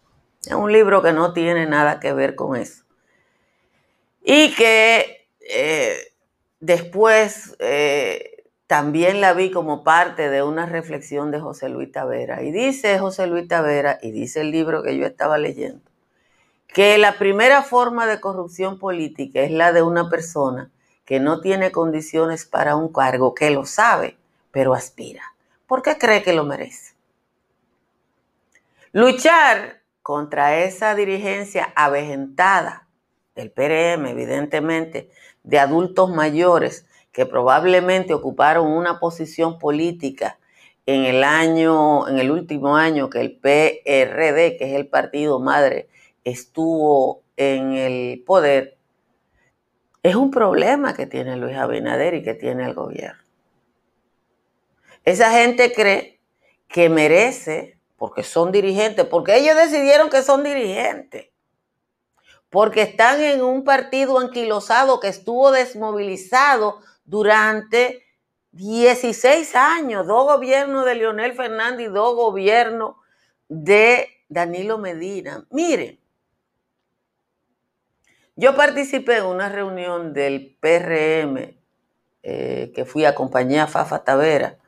en 0.47 0.57
un 0.57 0.73
libro 0.73 1.03
que 1.03 1.13
no 1.13 1.33
tiene 1.33 1.67
nada 1.67 1.99
que 1.99 2.13
ver 2.13 2.37
con 2.37 2.57
eso. 2.57 2.85
Y 4.23 4.55
que 4.55 5.27
eh, 5.41 5.97
después 6.61 7.57
eh, 7.59 8.45
también 8.69 9.21
la 9.21 9.33
vi 9.33 9.51
como 9.51 9.83
parte 9.83 10.31
de 10.31 10.45
una 10.45 10.65
reflexión 10.65 11.33
de 11.33 11.41
José 11.41 11.69
Luis 11.69 11.91
Tavera. 11.91 12.45
Y 12.45 12.53
dice 12.53 13.01
José 13.01 13.27
Luis 13.27 13.49
Tavera, 13.49 13.99
y 14.01 14.13
dice 14.13 14.43
el 14.43 14.53
libro 14.53 14.85
que 14.85 14.97
yo 14.97 15.05
estaba 15.05 15.39
leyendo, 15.39 15.83
que 16.69 16.99
la 16.99 17.19
primera 17.19 17.65
forma 17.65 18.07
de 18.07 18.21
corrupción 18.21 18.79
política 18.79 19.41
es 19.41 19.51
la 19.51 19.73
de 19.73 19.83
una 19.83 20.09
persona 20.09 20.71
que 21.05 21.19
no 21.19 21.41
tiene 21.41 21.73
condiciones 21.73 22.47
para 22.47 22.77
un 22.77 22.93
cargo, 22.93 23.35
que 23.35 23.51
lo 23.51 23.67
sabe, 23.67 24.17
pero 24.53 24.73
aspira 24.73 25.32
porque 25.73 25.97
cree 25.97 26.23
que 26.23 26.35
lo 26.35 26.45
merece. 26.45 26.93
Luchar 28.93 29.81
contra 30.03 30.59
esa 30.59 30.95
dirigencia 30.95 31.73
avejentada 31.75 32.87
del 33.35 33.51
PRM, 33.51 34.07
evidentemente, 34.09 35.09
de 35.43 35.59
adultos 35.59 36.11
mayores 36.11 36.85
que 37.11 37.25
probablemente 37.25 38.13
ocuparon 38.13 38.67
una 38.67 39.01
posición 39.01 39.59
política 39.59 40.39
en 40.85 41.07
el 41.07 41.25
año, 41.25 42.07
en 42.07 42.19
el 42.19 42.31
último 42.31 42.77
año 42.77 43.09
que 43.09 43.23
el 43.23 43.33
PRD, 43.33 44.59
que 44.59 44.65
es 44.69 44.75
el 44.75 44.89
partido 44.89 45.41
madre, 45.41 45.89
estuvo 46.23 47.23
en 47.39 47.73
el 47.73 48.23
poder, 48.27 48.77
es 50.03 50.17
un 50.17 50.31
problema 50.31 50.93
que 50.93 51.07
tiene 51.07 51.39
Luis 51.39 51.57
Abinader 51.57 52.13
y 52.13 52.23
que 52.23 52.35
tiene 52.35 52.67
el 52.67 52.75
gobierno. 52.75 53.22
Esa 55.05 55.31
gente 55.33 55.73
cree 55.73 56.21
que 56.69 56.89
merece, 56.89 57.79
porque 57.97 58.23
son 58.23 58.53
dirigentes, 58.53 59.05
porque 59.07 59.37
ellos 59.37 59.57
decidieron 59.57 60.11
que 60.11 60.23
son 60.23 60.45
dirigentes, 60.45 61.29
porque 62.51 62.83
están 62.83 63.21
en 63.21 63.43
un 63.43 63.65
partido 63.65 64.19
anquilosado 64.19 65.01
que 65.01 65.09
estuvo 65.09 65.51
desmovilizado 65.51 66.81
durante 67.05 68.05
16 68.53 69.57
años, 69.57 70.07
dos 70.07 70.25
gobiernos 70.25 70.85
de 70.85 70.95
Leonel 70.95 71.33
Fernández 71.33 71.89
y 71.89 71.93
dos 71.93 72.15
gobiernos 72.15 72.97
de 73.49 74.09
Danilo 74.29 74.79
Medina. 74.79 75.47
Miren, 75.51 75.99
yo 78.37 78.55
participé 78.57 79.19
en 79.19 79.27
una 79.27 79.49
reunión 79.49 80.13
del 80.13 80.57
PRM 80.61 81.57
eh, 82.23 82.73
que 82.75 82.85
fui 82.85 83.05
a 83.05 83.11
acompañar 83.11 83.65
a 83.65 83.71
Fafa 83.71 84.05
Tavera 84.05 84.59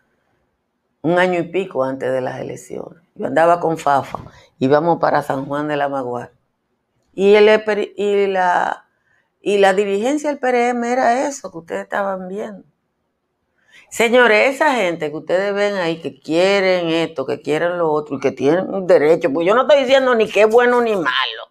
un 1.05 1.19
año 1.19 1.39
y 1.39 1.43
pico 1.43 1.85
antes 1.85 2.11
de 2.11 2.23
las 2.23 2.41
elecciones. 2.41 2.99
Yo 3.15 3.27
andaba 3.27 3.61
con 3.61 3.77
Fafa, 3.77 4.21
íbamos 4.59 4.99
para 4.99 5.23
San 5.23 5.45
Juan 5.45 5.69
de 5.69 5.77
la 5.77 5.91
Maguar. 5.91 6.33
Y, 7.13 7.35
el, 7.35 7.51
y, 7.97 8.27
la, 8.27 8.87
y 9.43 9.59
la 9.59 9.75
dirigencia 9.75 10.31
del 10.31 10.39
PRM 10.39 10.83
era 10.85 11.29
eso 11.29 11.53
que 11.53 11.59
ustedes 11.59 11.83
estaban 11.83 12.27
viendo. 12.29 12.65
Señores, 13.91 14.55
esa 14.55 14.75
gente 14.75 15.11
que 15.11 15.17
ustedes 15.17 15.55
ven 15.55 15.75
ahí 15.75 16.01
que 16.01 16.19
quieren 16.19 16.89
esto, 16.89 17.27
que 17.27 17.43
quieren 17.43 17.77
lo 17.77 17.93
otro 17.93 18.17
y 18.17 18.21
que 18.21 18.33
tienen 18.33 18.73
un 18.73 18.87
derecho, 18.87 19.31
pues 19.31 19.47
yo 19.47 19.55
no 19.55 19.63
estoy 19.63 19.81
diciendo 19.81 20.15
ni 20.15 20.25
es 20.25 20.49
bueno 20.49 20.81
ni 20.81 20.97
malo. 20.97 21.51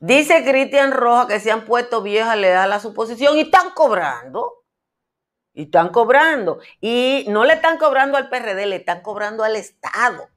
Dice 0.00 0.44
Cristian 0.44 0.92
Roja 0.92 1.26
que 1.26 1.40
se 1.40 1.50
han 1.50 1.64
puesto 1.64 2.02
viejas 2.02 2.36
leal 2.36 2.72
a 2.74 2.78
su 2.78 2.92
posición 2.92 3.38
y 3.38 3.40
están 3.40 3.70
cobrando. 3.70 4.59
Y 5.52 5.64
están 5.64 5.88
cobrando. 5.88 6.60
Y 6.80 7.26
no 7.28 7.44
le 7.44 7.54
están 7.54 7.76
cobrando 7.78 8.16
al 8.16 8.28
PRD, 8.28 8.66
le 8.66 8.76
están 8.76 9.02
cobrando 9.02 9.42
al 9.44 9.56
Estado. 9.56 10.28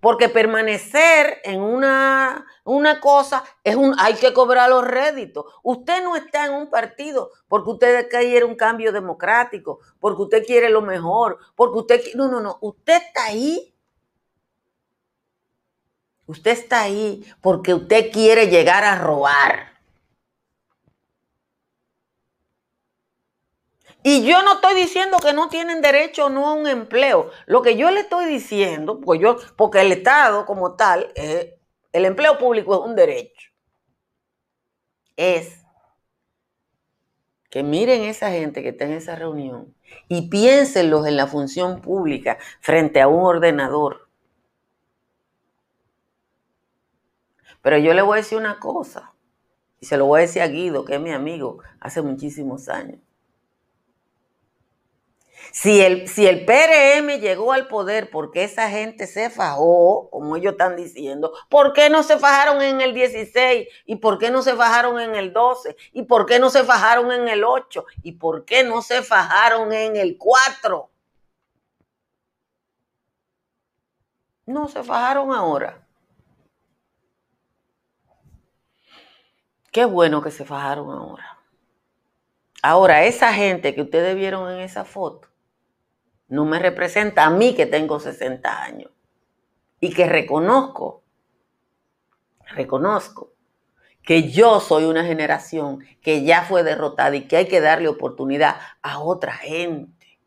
Porque 0.00 0.28
permanecer 0.28 1.40
en 1.42 1.60
una, 1.60 2.46
una 2.64 3.00
cosa 3.00 3.42
es 3.64 3.74
un, 3.74 3.96
hay 3.98 4.14
que 4.14 4.32
cobrar 4.32 4.70
los 4.70 4.84
réditos. 4.86 5.44
Usted 5.62 6.04
no 6.04 6.14
está 6.14 6.46
en 6.46 6.52
un 6.52 6.70
partido 6.70 7.30
porque 7.48 7.70
usted 7.70 8.08
quiere 8.08 8.44
un 8.44 8.54
cambio 8.54 8.92
democrático, 8.92 9.80
porque 9.98 10.22
usted 10.22 10.46
quiere 10.46 10.68
lo 10.68 10.82
mejor, 10.82 11.38
porque 11.56 11.78
usted 11.78 12.02
no, 12.14 12.28
no, 12.28 12.40
no, 12.40 12.58
usted 12.60 13.02
está 13.08 13.24
ahí. 13.24 13.74
Usted 16.26 16.50
está 16.50 16.82
ahí 16.82 17.24
porque 17.40 17.74
usted 17.74 18.12
quiere 18.12 18.48
llegar 18.48 18.84
a 18.84 18.96
robar. 18.96 19.77
Y 24.10 24.24
yo 24.24 24.42
no 24.42 24.54
estoy 24.54 24.74
diciendo 24.74 25.18
que 25.18 25.34
no 25.34 25.50
tienen 25.50 25.82
derecho 25.82 26.24
o 26.24 26.28
no 26.30 26.48
a 26.48 26.54
un 26.54 26.66
empleo. 26.66 27.30
Lo 27.44 27.60
que 27.60 27.76
yo 27.76 27.90
le 27.90 28.00
estoy 28.00 28.24
diciendo, 28.24 29.02
pues 29.02 29.20
yo, 29.20 29.36
porque 29.54 29.82
el 29.82 29.92
Estado 29.92 30.46
como 30.46 30.76
tal, 30.76 31.12
eh, 31.14 31.60
el 31.92 32.06
empleo 32.06 32.38
público 32.38 32.74
es 32.74 32.88
un 32.88 32.96
derecho, 32.96 33.50
es 35.14 35.62
que 37.50 37.62
miren 37.62 38.00
esa 38.04 38.30
gente 38.30 38.62
que 38.62 38.70
está 38.70 38.86
en 38.86 38.92
esa 38.92 39.14
reunión 39.14 39.74
y 40.08 40.30
piénsenlos 40.30 41.06
en 41.06 41.16
la 41.18 41.26
función 41.26 41.82
pública 41.82 42.38
frente 42.62 43.02
a 43.02 43.08
un 43.08 43.22
ordenador. 43.22 44.08
Pero 47.60 47.76
yo 47.76 47.92
le 47.92 48.00
voy 48.00 48.14
a 48.14 48.22
decir 48.22 48.38
una 48.38 48.58
cosa, 48.58 49.12
y 49.80 49.84
se 49.84 49.98
lo 49.98 50.06
voy 50.06 50.20
a 50.20 50.22
decir 50.22 50.40
a 50.40 50.48
Guido, 50.48 50.86
que 50.86 50.94
es 50.94 51.00
mi 51.02 51.12
amigo 51.12 51.58
hace 51.78 52.00
muchísimos 52.00 52.70
años. 52.70 53.00
Si 55.52 55.80
el, 55.80 56.08
si 56.08 56.26
el 56.26 56.44
PRM 56.44 57.20
llegó 57.20 57.52
al 57.52 57.68
poder 57.68 58.10
porque 58.10 58.44
esa 58.44 58.68
gente 58.68 59.06
se 59.06 59.30
fajó, 59.30 60.10
como 60.10 60.36
ellos 60.36 60.52
están 60.52 60.76
diciendo, 60.76 61.32
¿por 61.48 61.72
qué 61.72 61.90
no 61.90 62.02
se 62.02 62.18
fajaron 62.18 62.62
en 62.62 62.80
el 62.80 62.94
16? 62.94 63.68
¿Y 63.86 63.96
por 63.96 64.18
qué 64.18 64.30
no 64.30 64.42
se 64.42 64.54
fajaron 64.54 65.00
en 65.00 65.14
el 65.14 65.32
12? 65.32 65.76
¿Y 65.92 66.02
por 66.02 66.26
qué 66.26 66.38
no 66.38 66.50
se 66.50 66.64
fajaron 66.64 67.12
en 67.12 67.28
el 67.28 67.44
8? 67.44 67.86
¿Y 68.02 68.12
por 68.12 68.44
qué 68.44 68.62
no 68.62 68.82
se 68.82 69.02
fajaron 69.02 69.72
en 69.72 69.96
el 69.96 70.18
4? 70.18 70.90
No 74.46 74.68
se 74.68 74.82
fajaron 74.82 75.32
ahora. 75.32 75.86
Qué 79.72 79.84
bueno 79.84 80.22
que 80.22 80.30
se 80.30 80.44
fajaron 80.44 80.90
ahora. 80.90 81.38
Ahora, 82.62 83.04
esa 83.04 83.32
gente 83.32 83.74
que 83.74 83.82
ustedes 83.82 84.16
vieron 84.16 84.50
en 84.50 84.60
esa 84.60 84.84
foto 84.84 85.28
no 86.28 86.44
me 86.44 86.58
representa 86.58 87.24
a 87.24 87.30
mí 87.30 87.54
que 87.54 87.66
tengo 87.66 88.00
60 88.00 88.62
años 88.62 88.90
y 89.80 89.92
que 89.92 90.06
reconozco, 90.06 91.02
reconozco 92.54 93.32
que 94.02 94.30
yo 94.30 94.60
soy 94.60 94.84
una 94.84 95.04
generación 95.04 95.84
que 96.00 96.24
ya 96.24 96.42
fue 96.42 96.62
derrotada 96.62 97.14
y 97.16 97.28
que 97.28 97.36
hay 97.36 97.48
que 97.48 97.60
darle 97.60 97.88
oportunidad 97.88 98.56
a 98.80 99.00
otra 99.00 99.34
gente. 99.34 100.18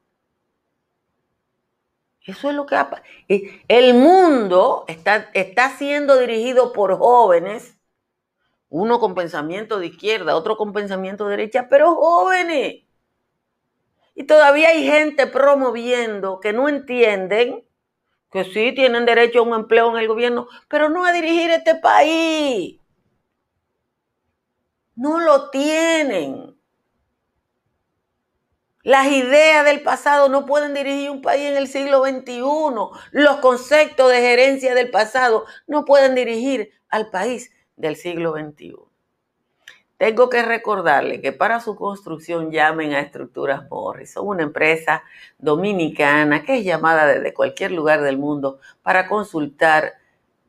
Eso 2.23 2.49
es 2.49 2.55
lo 2.55 2.67
que 2.67 2.75
ha 2.75 3.03
eh, 3.27 3.63
El 3.67 3.95
mundo 3.95 4.85
está, 4.87 5.31
está 5.33 5.75
siendo 5.77 6.19
dirigido 6.19 6.73
por 6.73 6.95
jóvenes 6.97 7.75
uno 8.69 8.99
con 8.99 9.15
pensamiento 9.15 9.79
de 9.79 9.87
izquierda, 9.87 10.35
otro 10.35 10.55
con 10.55 10.71
pensamiento 10.71 11.25
de 11.25 11.31
derecha, 11.31 11.67
pero 11.69 11.93
jóvenes. 11.95 12.83
Y 14.21 14.23
todavía 14.25 14.69
hay 14.69 14.85
gente 14.85 15.25
promoviendo 15.25 16.39
que 16.39 16.53
no 16.53 16.69
entienden 16.69 17.65
que 18.31 18.43
sí 18.43 18.71
tienen 18.71 19.07
derecho 19.07 19.39
a 19.39 19.41
un 19.41 19.55
empleo 19.55 19.89
en 19.89 19.97
el 19.97 20.07
gobierno, 20.07 20.47
pero 20.67 20.89
no 20.89 21.05
a 21.05 21.11
dirigir 21.11 21.49
este 21.49 21.73
país. 21.73 22.79
No 24.93 25.19
lo 25.19 25.49
tienen. 25.49 26.55
Las 28.83 29.07
ideas 29.07 29.65
del 29.65 29.81
pasado 29.81 30.29
no 30.29 30.45
pueden 30.45 30.75
dirigir 30.75 31.09
un 31.09 31.23
país 31.23 31.47
en 31.47 31.57
el 31.57 31.67
siglo 31.67 32.03
XXI. 32.05 32.43
Los 33.09 33.37
conceptos 33.37 34.11
de 34.11 34.21
gerencia 34.21 34.75
del 34.75 34.91
pasado 34.91 35.47
no 35.65 35.83
pueden 35.83 36.13
dirigir 36.13 36.69
al 36.89 37.09
país 37.09 37.51
del 37.75 37.95
siglo 37.95 38.33
XXI. 38.33 38.90
Tengo 40.01 40.31
que 40.31 40.41
recordarle 40.41 41.21
que 41.21 41.31
para 41.31 41.59
su 41.59 41.75
construcción 41.75 42.49
llamen 42.49 42.93
a 42.93 43.01
Estructuras 43.01 43.69
Morris. 43.69 44.13
Son 44.13 44.27
una 44.27 44.41
empresa 44.41 45.03
dominicana 45.37 46.41
que 46.43 46.57
es 46.57 46.65
llamada 46.65 47.05
desde 47.05 47.35
cualquier 47.35 47.71
lugar 47.71 48.01
del 48.01 48.17
mundo 48.17 48.59
para 48.81 49.07
consultar 49.07 49.93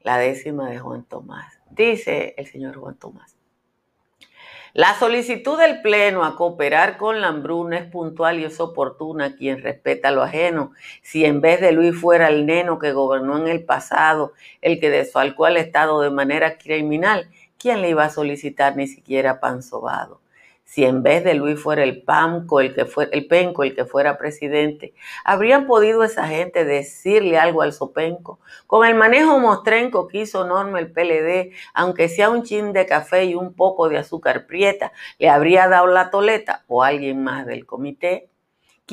la 0.01 0.19
décima 0.19 0.71
de 0.71 0.79
Juan 0.79 1.03
Tomás. 1.03 1.62
Dice 1.75 2.35
el 2.37 2.47
señor 2.47 2.77
Juan 2.77 2.97
Tomás. 2.97 3.37
La 4.75 4.95
solicitud 4.99 5.59
del 5.59 5.83
Pleno 5.83 6.25
a 6.25 6.35
cooperar 6.35 6.97
con 6.97 7.21
la 7.21 7.29
hambruna 7.29 7.77
es 7.79 7.91
puntual 7.91 8.41
y 8.41 8.45
es 8.45 8.59
oportuna 8.59 9.37
quien 9.37 9.63
respeta 9.63 10.11
lo 10.11 10.23
ajeno. 10.23 10.73
Si 11.03 11.27
en 11.27 11.43
vez 11.43 11.61
de 11.61 11.73
Luis 11.73 11.95
fuera 11.95 12.29
el 12.29 12.47
neno 12.47 12.79
que 12.79 12.93
gobernó 12.93 13.37
en 13.37 13.49
el 13.49 13.65
pasado, 13.65 14.33
el 14.63 14.81
que 14.81 14.89
desfalcó 14.89 15.45
al 15.45 15.59
Estado 15.59 16.01
de 16.01 16.09
manera 16.09 16.57
criminal, 16.57 17.29
¿quién 17.59 17.83
le 17.83 17.91
iba 17.91 18.05
a 18.05 18.11
solicitar 18.11 18.75
ni 18.77 18.87
siquiera 18.87 19.41
pan 19.41 19.63
sobado? 19.63 20.22
Si 20.73 20.87
en 20.87 21.03
vez 21.03 21.23
de 21.23 21.35
Luis 21.35 21.61
fuera 21.61 21.85
el 21.85 22.03
Pamco, 22.03 22.59
el 22.59 22.75
que 22.75 22.87
fue, 22.87 23.11
el 23.13 23.27
Penco, 23.27 23.63
el 23.63 23.75
que 23.75 23.85
fuera 23.85 24.17
presidente, 24.17 24.95
¿habrían 25.23 25.67
podido 25.67 26.03
esa 26.03 26.27
gente 26.27 26.65
decirle 26.65 27.37
algo 27.37 27.61
al 27.61 27.75
Sopenco? 27.75 28.41
Con 28.67 28.87
el 28.87 28.95
manejo 28.95 29.39
mostrenco 29.39 30.09
que 30.09 30.23
hizo 30.23 30.47
Norma 30.47 30.79
el 30.79 30.91
PLD, 30.91 31.53
aunque 31.75 32.09
sea 32.09 32.31
un 32.31 32.43
chin 32.43 32.73
de 32.73 32.87
café 32.87 33.27
y 33.27 33.35
un 33.35 33.53
poco 33.53 33.91
de 33.91 33.99
azúcar 33.99 34.47
prieta, 34.47 34.95
¿le 35.19 35.29
habría 35.29 35.69
dado 35.69 35.89
la 35.89 36.11
toleta 36.11 36.65
o 36.69 36.83
alguien 36.83 37.23
más 37.23 37.45
del 37.45 37.67
comité? 37.67 38.32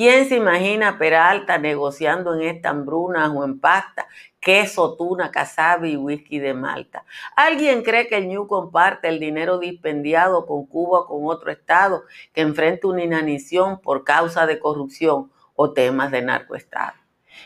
¿Quién 0.00 0.26
se 0.30 0.36
imagina 0.36 0.96
Peralta 0.96 1.58
negociando 1.58 2.32
en 2.32 2.48
esta 2.48 2.70
hambruna 2.70 3.30
o 3.30 3.44
en 3.44 3.60
pasta 3.60 4.08
queso, 4.40 4.96
tuna, 4.96 5.30
casabe 5.30 5.90
y 5.90 5.96
whisky 5.98 6.38
de 6.38 6.54
Malta? 6.54 7.04
¿Alguien 7.36 7.82
cree 7.82 8.08
que 8.08 8.16
el 8.16 8.28
New 8.28 8.46
comparte 8.46 9.08
el 9.08 9.20
dinero 9.20 9.58
dispendiado 9.58 10.46
con 10.46 10.64
Cuba 10.64 11.00
o 11.00 11.06
con 11.06 11.26
otro 11.26 11.50
estado 11.50 12.04
que 12.32 12.40
enfrenta 12.40 12.88
una 12.88 13.04
inanición 13.04 13.78
por 13.82 14.02
causa 14.02 14.46
de 14.46 14.58
corrupción 14.58 15.30
o 15.54 15.74
temas 15.74 16.10
de 16.10 16.22
narcoestado? 16.22 16.99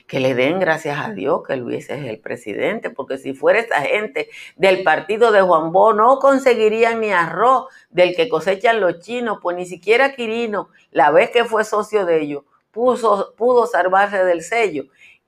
Que 0.06 0.20
le 0.20 0.34
den 0.34 0.60
gracias 0.60 0.98
a 0.98 1.10
Dios 1.10 1.42
que 1.46 1.56
Luis 1.56 1.90
es 1.90 2.04
el 2.04 2.18
presidente, 2.18 2.90
porque 2.90 3.18
si 3.18 3.34
fuera 3.34 3.58
esa 3.58 3.80
gente 3.80 4.28
del 4.56 4.82
partido 4.82 5.32
de 5.32 5.40
Juan 5.42 5.72
Bo, 5.72 5.92
no 5.92 6.18
conseguirían 6.18 7.00
ni 7.00 7.10
arroz 7.10 7.66
del 7.90 8.14
que 8.14 8.28
cosechan 8.28 8.80
los 8.80 9.00
chinos, 9.00 9.38
pues 9.42 9.56
ni 9.56 9.66
siquiera 9.66 10.14
Quirino, 10.14 10.68
la 10.90 11.10
vez 11.10 11.30
que 11.30 11.44
fue 11.44 11.64
socio 11.64 12.04
de 12.06 12.22
ellos, 12.22 12.44
pudo 12.70 13.66
salvarse 13.66 14.24
del 14.24 14.42
sello 14.42 14.84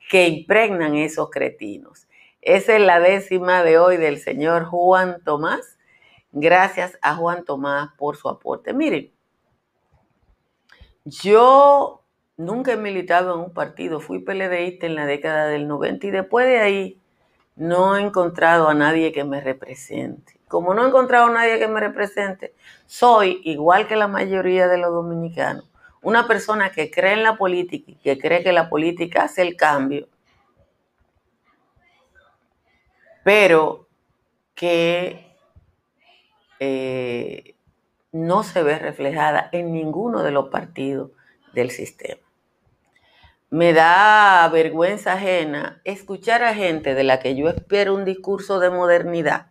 que 0.08 0.26
impregnan 0.28 0.96
esos 0.96 1.30
cretinos. 1.30 2.06
Esa 2.42 2.76
es 2.76 2.80
la 2.80 3.00
décima 3.00 3.62
de 3.62 3.78
hoy 3.78 3.96
del 3.96 4.18
señor 4.18 4.64
Juan 4.66 5.22
Tomás. 5.24 5.78
Gracias 6.30 6.98
a 7.02 7.16
Juan 7.16 7.44
Tomás 7.44 7.90
por 7.96 8.16
su 8.16 8.28
aporte. 8.28 8.72
Miren, 8.72 9.12
yo 11.04 12.04
Nunca 12.36 12.72
he 12.72 12.76
militado 12.76 13.34
en 13.34 13.40
un 13.40 13.54
partido, 13.54 14.00
fui 14.00 14.18
PLDista 14.18 14.86
en 14.86 14.94
la 14.94 15.06
década 15.06 15.46
del 15.46 15.66
90 15.66 16.06
y 16.06 16.10
después 16.10 16.46
de 16.46 16.58
ahí 16.58 17.00
no 17.56 17.96
he 17.96 18.02
encontrado 18.02 18.68
a 18.68 18.74
nadie 18.74 19.10
que 19.10 19.24
me 19.24 19.40
represente. 19.40 20.38
Como 20.46 20.74
no 20.74 20.84
he 20.84 20.88
encontrado 20.88 21.26
a 21.26 21.30
nadie 21.30 21.58
que 21.58 21.66
me 21.66 21.80
represente, 21.80 22.54
soy, 22.84 23.40
igual 23.44 23.88
que 23.88 23.96
la 23.96 24.06
mayoría 24.06 24.68
de 24.68 24.76
los 24.76 24.92
dominicanos, 24.92 25.64
una 26.02 26.28
persona 26.28 26.70
que 26.70 26.90
cree 26.90 27.14
en 27.14 27.22
la 27.22 27.36
política 27.38 27.90
y 27.90 27.96
que 27.96 28.18
cree 28.18 28.44
que 28.44 28.52
la 28.52 28.68
política 28.68 29.24
hace 29.24 29.40
el 29.40 29.56
cambio, 29.56 30.06
pero 33.24 33.88
que 34.54 35.34
eh, 36.60 37.56
no 38.12 38.42
se 38.42 38.62
ve 38.62 38.78
reflejada 38.78 39.48
en 39.52 39.72
ninguno 39.72 40.22
de 40.22 40.30
los 40.30 40.48
partidos 40.48 41.10
del 41.54 41.70
sistema. 41.70 42.25
Me 43.50 43.72
da 43.72 44.48
vergüenza 44.52 45.14
ajena 45.14 45.80
escuchar 45.84 46.42
a 46.42 46.54
gente 46.54 46.94
de 46.94 47.04
la 47.04 47.20
que 47.20 47.36
yo 47.36 47.48
espero 47.48 47.94
un 47.94 48.04
discurso 48.04 48.58
de 48.58 48.70
modernidad 48.70 49.46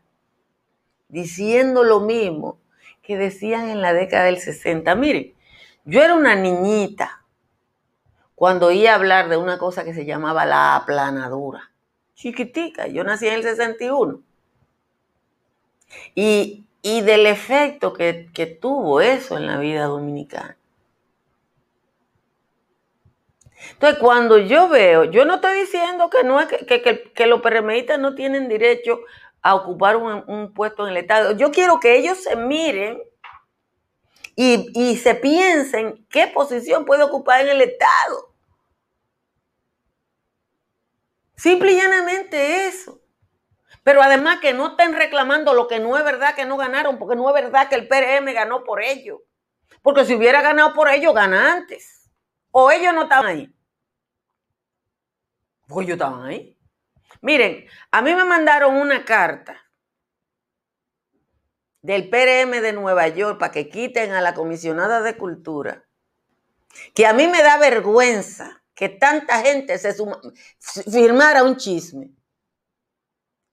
diciendo 1.08 1.84
lo 1.84 2.02
mismo 2.02 2.60
que 3.02 3.18
decían 3.18 3.70
en 3.70 3.82
la 3.82 3.94
década 3.94 4.26
del 4.26 4.40
60. 4.40 4.96
Miren, 4.96 5.34
yo 5.86 6.04
era 6.04 6.16
una 6.16 6.36
niñita 6.36 7.24
cuando 8.36 8.68
oía 8.68 8.96
hablar 8.96 9.30
de 9.30 9.38
una 9.38 9.58
cosa 9.58 9.86
que 9.86 9.94
se 9.94 10.06
llamaba 10.06 10.46
la 10.46 10.76
aplanadura. 10.76 11.72
Chiquitica, 12.16 12.88
yo 12.88 13.04
nací 13.04 13.28
en 13.28 13.36
el 13.36 13.44
61. 13.44 14.22
y, 16.16 16.66
del 16.84 17.26
efecto 17.26 17.94
que, 17.94 18.58
tuvo 18.62 19.02
eso 19.02 19.38
en 19.38 19.48
la 19.48 19.58
vida 19.58 19.86
dominicana. 19.86 20.58
Entonces, 23.71 23.99
cuando 23.99 24.38
yo 24.38 24.69
veo, 24.69 25.06
yo 25.06 25.25
no 25.25 25.36
estoy 25.36 25.60
diciendo 25.60 26.10
que 26.10 26.23
no 26.23 26.39
es 26.39 26.47
que, 26.47 27.25
los 27.25 27.41
PRMistas 27.41 27.99
no 27.99 28.15
tienen 28.15 28.47
derecho 28.47 29.01
a 29.41 29.56
ocupar 29.56 29.97
un, 29.97 30.54
puesto 30.54 30.86
en 30.86 30.91
el 30.91 30.97
Estado. 30.97 31.32
Yo 31.34 31.51
quiero 31.51 31.80
que 31.80 31.97
ellos 31.97 32.17
se 32.23 32.36
miren 32.36 33.01
y, 34.36 34.71
y 34.73 34.97
se 34.97 35.15
piensen 35.15 36.06
qué 36.10 36.28
posición 36.28 36.86
puede 36.86 37.04
ocupar 37.04 37.41
en 37.41 37.49
el 37.49 37.62
Estado. 37.62 38.34
Simple 41.36 41.73
y 41.73 41.75
llanamente 41.75 42.67
eso. 42.67 43.01
Pero 43.84 44.01
además 44.01 44.39
que 44.39 44.54
no 44.54 44.69
estén 44.69 44.93
reclamando 44.93 45.54
lo 45.54 45.67
que 45.67 45.80
no 45.80 45.95
es 45.95 46.04
verdad 46.04 46.34
que 46.34 46.45
no 46.45 46.58
ganaron, 46.58 46.97
porque 46.97 47.15
no 47.15 47.28
es 47.30 47.36
verdad 47.36 47.69
que 47.69 47.75
el 47.75 47.88
PRM 47.88 48.34
ganó 48.34 48.63
por 48.63 48.82
ellos. 48.82 49.19
Porque 49.84 50.06
si 50.06 50.15
hubiera 50.15 50.41
ganado 50.41 50.73
por 50.73 50.89
ellos, 50.89 51.13
gana 51.13 51.54
antes. 51.54 52.10
O 52.49 52.71
ellos 52.71 52.95
no 52.95 53.04
estaban 53.04 53.28
ahí. 53.28 53.55
O 55.69 55.82
ellos 55.82 55.93
estaban 55.93 56.25
ahí. 56.25 56.58
Miren, 57.21 57.65
a 57.91 58.01
mí 58.01 58.13
me 58.13 58.25
mandaron 58.25 58.75
una 58.75 59.04
carta 59.06 59.58
del 61.82 62.10
PRM 62.10 62.62
de 62.62 62.73
Nueva 62.73 63.08
York 63.08 63.39
para 63.39 63.51
que 63.51 63.69
quiten 63.69 64.12
a 64.12 64.21
la 64.21 64.34
comisionada 64.34 65.01
de 65.01 65.17
cultura, 65.17 65.86
que 66.93 67.06
a 67.06 67.13
mí 67.13 67.28
me 67.28 67.43
da 67.43 67.58
vergüenza 67.58 68.63
que 68.73 68.89
tanta 68.89 69.39
gente 69.41 69.78
se 69.78 69.95
firmara 70.91 71.43
un 71.43 71.56
chisme. 71.58 72.12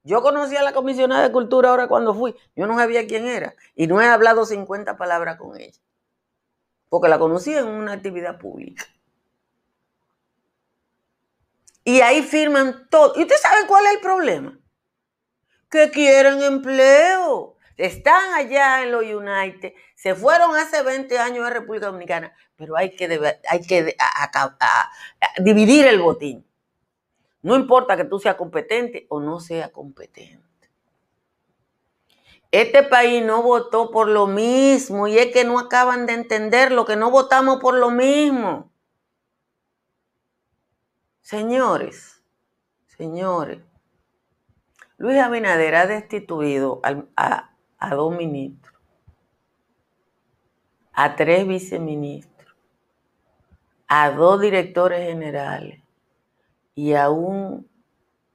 Yo 0.05 0.21
conocí 0.21 0.57
a 0.57 0.63
la 0.63 0.73
comisionada 0.73 1.23
de 1.23 1.33
cultura 1.33 1.71
ahora 1.71 1.87
cuando 1.87 2.13
fui. 2.13 2.35
Yo 2.57 2.67
no 2.67 2.77
sabía 2.77 3.07
quién 3.07 3.27
era. 3.27 3.55
Y 3.77 3.87
no 3.87 4.03
he 4.03 4.07
hablado 4.07 4.45
50 4.45 4.97
palabras 4.97 5.37
con 5.37 5.57
ella. 5.61 5.79
Porque 6.89 7.09
la 7.09 7.21
conocí 7.21 7.55
en 7.55 7.69
una 7.69 7.93
actividad 7.93 8.39
pública. 8.39 8.85
Y 11.85 12.01
ahí 12.01 12.23
firman 12.23 12.89
todo. 12.91 13.15
¿Y 13.17 13.23
ustedes 13.23 13.41
saben 13.41 13.67
cuál 13.67 13.87
es 13.87 13.95
el 13.95 14.01
problema? 14.01 14.59
Que 15.69 15.91
quieren 15.91 16.43
empleo. 16.43 17.57
Están 17.77 18.35
allá 18.35 18.83
en 18.83 18.93
los 18.93 19.03
United, 19.03 19.73
se 19.97 20.15
fueron 20.15 20.55
hace 20.55 20.83
20 20.83 21.19
años 21.19 21.47
a 21.47 21.51
República 21.51 21.87
Dominicana, 21.87 22.33
pero 22.55 22.77
hay 22.77 22.95
que, 22.95 23.39
hay 23.49 23.61
que 23.63 23.97
dividir 25.39 25.87
el 25.87 26.01
botín. 26.01 26.47
No 27.41 27.57
importa 27.57 27.97
que 27.97 28.05
tú 28.05 28.19
seas 28.19 28.37
competente 28.37 29.07
o 29.09 29.21
no 29.21 29.41
seas 29.41 29.71
competente. 29.71 30.71
Este 32.53 32.83
país 32.83 33.25
no 33.25 33.43
votó 33.43 33.91
por 33.91 34.09
lo 34.09 34.27
mismo 34.27 35.09
y 35.09 35.19
es 35.19 35.33
que 35.33 35.45
no 35.45 35.59
acaban 35.59 36.07
de 36.07 36.13
entender 36.13 36.71
lo 36.71 36.85
que 36.85 36.97
no 36.97 37.11
votamos 37.11 37.61
por 37.61 37.75
lo 37.75 37.91
mismo. 37.91 38.72
Señores, 41.23 42.21
señores, 42.89 43.61
Luis 44.99 45.19
Abinader 45.19 45.77
ha 45.77 45.87
destituido 45.87 46.81
a, 46.83 47.49
dos 47.91 48.17
ministros, 48.17 48.77
a 50.93 51.15
tres 51.15 51.47
viceministros, 51.47 52.57
a 53.87 54.11
dos 54.11 54.41
directores 54.41 55.07
generales 55.07 55.81
y 56.75 56.95
a 56.95 57.09
un 57.11 57.71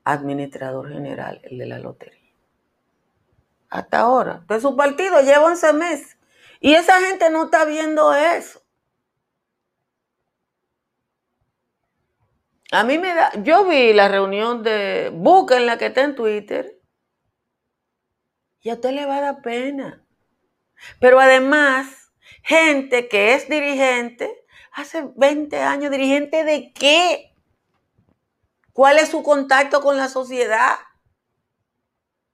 administrador 0.06 0.89
general, 0.89 1.41
el 1.43 1.58
de 1.58 1.65
la 1.65 1.80
lotería. 1.80 2.34
Hasta 3.69 4.00
ahora. 4.00 4.45
De 4.47 4.62
su 4.62 4.78
partido 4.78 5.19
lleva 5.21 5.45
11 5.45 5.73
meses. 5.73 6.17
Y 6.62 6.73
esa 6.73 7.02
gente 7.02 7.30
no 7.30 7.45
está 7.45 7.65
viendo 7.65 8.13
eso. 8.15 8.62
A 12.71 12.84
mí 12.84 12.97
me 12.97 13.13
da, 13.13 13.32
yo 13.43 13.65
vi 13.65 13.93
la 13.93 14.08
reunión 14.10 14.62
de 14.62 15.08
en 15.08 15.65
la 15.65 15.77
que 15.77 15.86
está 15.88 16.01
en 16.01 16.15
Twitter 16.15 16.77
y 18.62 18.69
a 18.69 18.73
usted 18.73 18.91
le 18.91 19.06
va 19.06 19.17
a 19.17 19.21
dar 19.21 19.41
pena. 19.41 20.06
Pero 20.99 21.19
además, 21.19 22.12
gente 22.43 23.08
que 23.08 23.34
es 23.34 23.47
dirigente, 23.47 24.45
hace 24.73 25.10
20 25.15 25.58
años, 25.62 25.91
dirigente 25.91 26.43
de 26.43 26.73
qué? 26.73 27.34
¿Cuál 28.73 28.99
es 28.99 29.10
su 29.10 29.23
contacto 29.23 29.82
con 29.82 29.95
la 29.95 30.10
sociedad? 30.10 30.75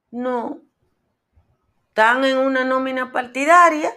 No. 0.09 0.61
Están 1.89 2.25
en 2.25 2.37
una 2.37 2.65
nómina 2.65 3.11
partidaria. 3.11 3.93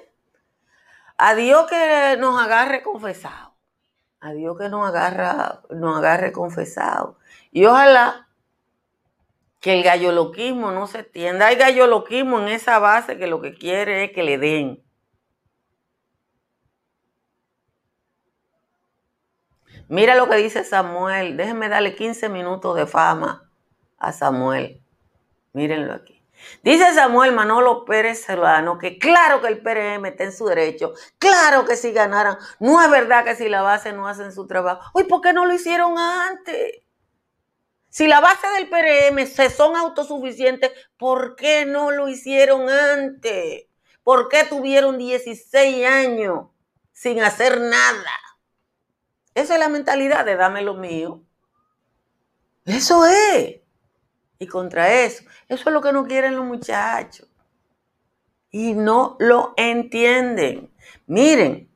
A 1.18 1.34
Dios 1.34 1.66
que 1.68 2.16
nos 2.18 2.38
agarre 2.40 2.82
confesado. 2.82 3.45
A 4.20 4.32
Dios 4.32 4.58
que 4.58 4.68
nos, 4.68 4.86
agarra, 4.86 5.62
nos 5.70 5.98
agarre 5.98 6.32
confesado. 6.32 7.18
Y 7.52 7.64
ojalá 7.66 8.28
que 9.60 9.74
el 9.74 9.82
galloloquismo 9.82 10.70
no 10.70 10.86
se 10.86 11.00
entienda. 11.00 11.48
Hay 11.48 11.56
galloloquismo 11.56 12.40
en 12.40 12.48
esa 12.48 12.78
base 12.78 13.18
que 13.18 13.26
lo 13.26 13.40
que 13.40 13.54
quiere 13.54 14.04
es 14.04 14.12
que 14.12 14.22
le 14.22 14.38
den. 14.38 14.82
Mira 19.88 20.16
lo 20.16 20.28
que 20.28 20.36
dice 20.36 20.64
Samuel. 20.64 21.36
Déjenme 21.36 21.68
darle 21.68 21.94
15 21.94 22.28
minutos 22.28 22.76
de 22.76 22.86
fama 22.86 23.50
a 23.98 24.12
Samuel. 24.12 24.82
Mírenlo 25.52 25.92
aquí. 25.94 26.15
Dice 26.62 26.92
Samuel 26.94 27.32
Manolo 27.32 27.84
Pérez 27.84 28.22
Serrano 28.24 28.78
que 28.78 28.98
claro 28.98 29.40
que 29.40 29.48
el 29.48 29.62
PRM 29.62 30.06
está 30.06 30.24
en 30.24 30.32
su 30.32 30.46
derecho, 30.46 30.94
claro 31.18 31.64
que 31.64 31.76
si 31.76 31.92
ganaran, 31.92 32.38
no 32.60 32.82
es 32.82 32.90
verdad 32.90 33.24
que 33.24 33.36
si 33.36 33.48
la 33.48 33.62
base 33.62 33.92
no 33.92 34.08
hacen 34.08 34.32
su 34.32 34.46
trabajo. 34.46 34.90
Uy, 34.94 35.04
¿por 35.04 35.20
qué 35.20 35.32
no 35.32 35.46
lo 35.46 35.52
hicieron 35.52 35.98
antes? 35.98 36.82
Si 37.88 38.06
la 38.06 38.20
base 38.20 38.46
del 38.48 38.68
PRM 38.68 39.26
se 39.26 39.48
son 39.48 39.76
autosuficientes, 39.76 40.70
¿por 40.98 41.34
qué 41.34 41.64
no 41.64 41.90
lo 41.90 42.08
hicieron 42.08 42.68
antes? 42.68 43.66
¿Por 44.02 44.28
qué 44.28 44.44
tuvieron 44.44 44.98
16 44.98 45.86
años 45.86 46.48
sin 46.92 47.22
hacer 47.22 47.60
nada? 47.60 48.20
Esa 49.34 49.54
es 49.54 49.60
la 49.60 49.68
mentalidad 49.68 50.24
de 50.24 50.36
dame 50.36 50.62
lo 50.62 50.74
mío. 50.74 51.22
Eso 52.64 53.06
es. 53.06 53.60
Y 54.38 54.46
contra 54.46 54.92
eso, 55.02 55.24
eso 55.48 55.68
es 55.68 55.72
lo 55.72 55.80
que 55.80 55.92
no 55.92 56.06
quieren 56.06 56.36
los 56.36 56.44
muchachos. 56.44 57.28
Y 58.50 58.74
no 58.74 59.16
lo 59.18 59.54
entienden. 59.56 60.70
Miren, 61.06 61.70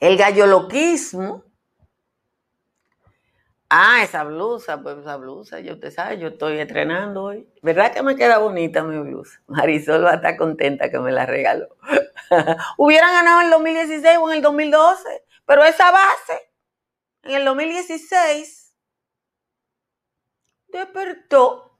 el 0.00 0.16
galloloquismo 0.16 1.44
Ah, 3.76 4.04
esa 4.04 4.22
blusa, 4.22 4.80
pues 4.80 4.98
esa 4.98 5.16
blusa, 5.16 5.58
yo 5.58 5.80
te 5.80 5.90
sabe, 5.90 6.18
yo 6.18 6.28
estoy 6.28 6.60
entrenando 6.60 7.24
hoy. 7.24 7.48
¿Verdad 7.60 7.92
que 7.92 8.04
me 8.04 8.14
queda 8.14 8.38
bonita 8.38 8.84
mi 8.84 8.96
blusa? 9.00 9.40
Marisol 9.48 10.04
va 10.04 10.12
a 10.12 10.14
estar 10.14 10.36
contenta 10.36 10.90
que 10.90 11.00
me 11.00 11.10
la 11.10 11.26
regaló. 11.26 11.74
Hubieran 12.78 13.12
ganado 13.12 13.40
en 13.40 13.46
el 13.46 13.50
2016 13.50 14.18
o 14.20 14.30
en 14.30 14.36
el 14.36 14.42
2012, 14.42 15.24
pero 15.44 15.64
esa 15.64 15.90
base, 15.90 16.52
en 17.24 17.32
el 17.32 17.44
2016, 17.44 18.63
despertó. 20.78 21.78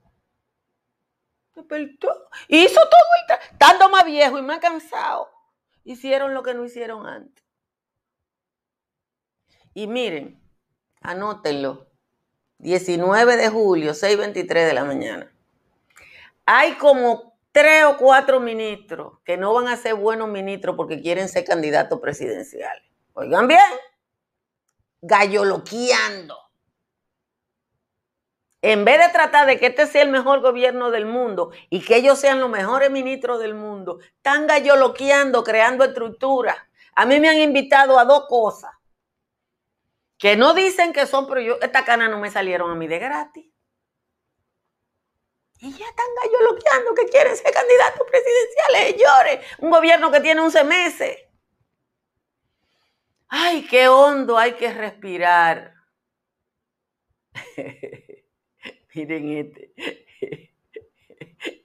Despertó. 1.54 2.08
Hizo 2.48 2.80
todo 2.80 3.36
el 3.38 3.52
estando 3.52 3.88
más 3.88 4.04
viejo 4.04 4.38
y 4.38 4.42
más 4.42 4.58
cansado. 4.58 5.28
Hicieron 5.84 6.34
lo 6.34 6.42
que 6.42 6.54
no 6.54 6.64
hicieron 6.64 7.06
antes. 7.06 7.44
Y 9.74 9.86
miren, 9.86 10.44
Anótenlo. 11.04 11.86
19 12.58 13.36
de 13.36 13.48
julio, 13.50 13.92
6.23 13.92 14.66
de 14.66 14.72
la 14.72 14.84
mañana. 14.84 15.30
Hay 16.46 16.74
como 16.76 17.38
tres 17.52 17.84
o 17.84 17.98
cuatro 17.98 18.40
ministros 18.40 19.18
que 19.22 19.36
no 19.36 19.52
van 19.52 19.68
a 19.68 19.76
ser 19.76 19.96
buenos 19.96 20.30
ministros 20.30 20.76
porque 20.76 21.02
quieren 21.02 21.28
ser 21.28 21.44
candidatos 21.44 22.00
presidenciales. 22.00 22.84
Oigan 23.12 23.46
bien, 23.46 23.60
galloloqueando. 25.02 26.38
En 28.66 28.86
vez 28.86 28.98
de 28.98 29.10
tratar 29.10 29.46
de 29.46 29.58
que 29.58 29.66
este 29.66 29.86
sea 29.86 30.00
el 30.00 30.08
mejor 30.08 30.40
gobierno 30.40 30.90
del 30.90 31.04
mundo 31.04 31.50
y 31.68 31.84
que 31.84 31.96
ellos 31.96 32.18
sean 32.18 32.40
los 32.40 32.48
mejores 32.48 32.90
ministros 32.90 33.38
del 33.38 33.52
mundo, 33.52 33.98
están 34.00 34.46
galloloqueando, 34.46 35.44
creando 35.44 35.84
estructuras. 35.84 36.56
A 36.94 37.04
mí 37.04 37.20
me 37.20 37.28
han 37.28 37.36
invitado 37.36 37.98
a 37.98 38.06
dos 38.06 38.24
cosas 38.26 38.70
que 40.16 40.36
no 40.36 40.54
dicen 40.54 40.94
que 40.94 41.04
son, 41.04 41.28
pero 41.28 41.42
yo, 41.42 41.58
esta 41.60 41.84
cana 41.84 42.08
no 42.08 42.18
me 42.18 42.30
salieron 42.30 42.70
a 42.70 42.74
mí 42.74 42.86
de 42.86 42.98
gratis. 42.98 43.44
Y 45.58 45.70
ya 45.70 45.84
están 45.84 46.06
galloloqueando 46.22 46.94
que 46.94 47.04
quieren 47.04 47.36
ser 47.36 47.52
candidatos 47.52 48.06
presidenciales, 48.10 48.96
llores. 48.96 49.46
Un 49.58 49.68
gobierno 49.72 50.10
que 50.10 50.20
tiene 50.20 50.40
11 50.40 50.64
meses. 50.64 51.18
Ay, 53.28 53.66
qué 53.66 53.88
hondo 53.88 54.38
hay 54.38 54.54
que 54.54 54.72
respirar. 54.72 55.74
Miren 58.94 59.28
este. 59.28 59.72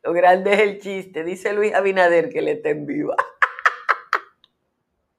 Lo 0.03 0.13
grande 0.13 0.53
es 0.53 0.59
el 0.59 0.79
chiste. 0.79 1.23
Dice 1.23 1.53
Luis 1.53 1.73
Abinader 1.73 2.29
que 2.29 2.41
le 2.41 2.53
está 2.53 2.69
en 2.69 2.85
viva. 2.85 3.15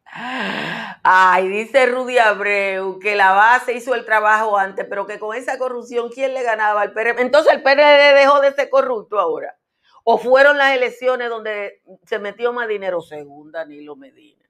Ay, 1.03 1.49
dice 1.49 1.87
Rudy 1.87 2.18
Abreu 2.18 2.99
que 2.99 3.14
la 3.14 3.33
base 3.33 3.73
hizo 3.73 3.94
el 3.94 4.05
trabajo 4.05 4.59
antes, 4.59 4.85
pero 4.88 5.07
que 5.07 5.18
con 5.18 5.35
esa 5.37 5.57
corrupción, 5.57 6.11
¿quién 6.11 6.35
le 6.35 6.42
ganaba 6.42 6.83
al 6.83 6.92
PRD? 6.92 7.23
Entonces 7.23 7.55
el 7.55 7.62
PRD 7.62 8.14
dejó 8.14 8.40
de 8.40 8.53
ser 8.53 8.68
corrupto 8.68 9.18
ahora. 9.18 9.57
¿O 10.03 10.18
fueron 10.18 10.59
las 10.59 10.77
elecciones 10.77 11.29
donde 11.29 11.83
se 12.05 12.18
metió 12.18 12.53
más 12.53 12.68
dinero? 12.68 13.01
Según 13.01 13.53
Danilo 13.53 13.96
Medina. 13.96 14.44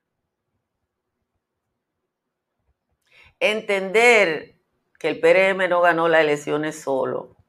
Entender 3.38 4.56
que 4.98 5.08
el 5.08 5.20
PRM 5.20 5.68
no 5.68 5.80
ganó 5.80 6.08
las 6.08 6.22
elecciones 6.22 6.80
solo 6.80 7.39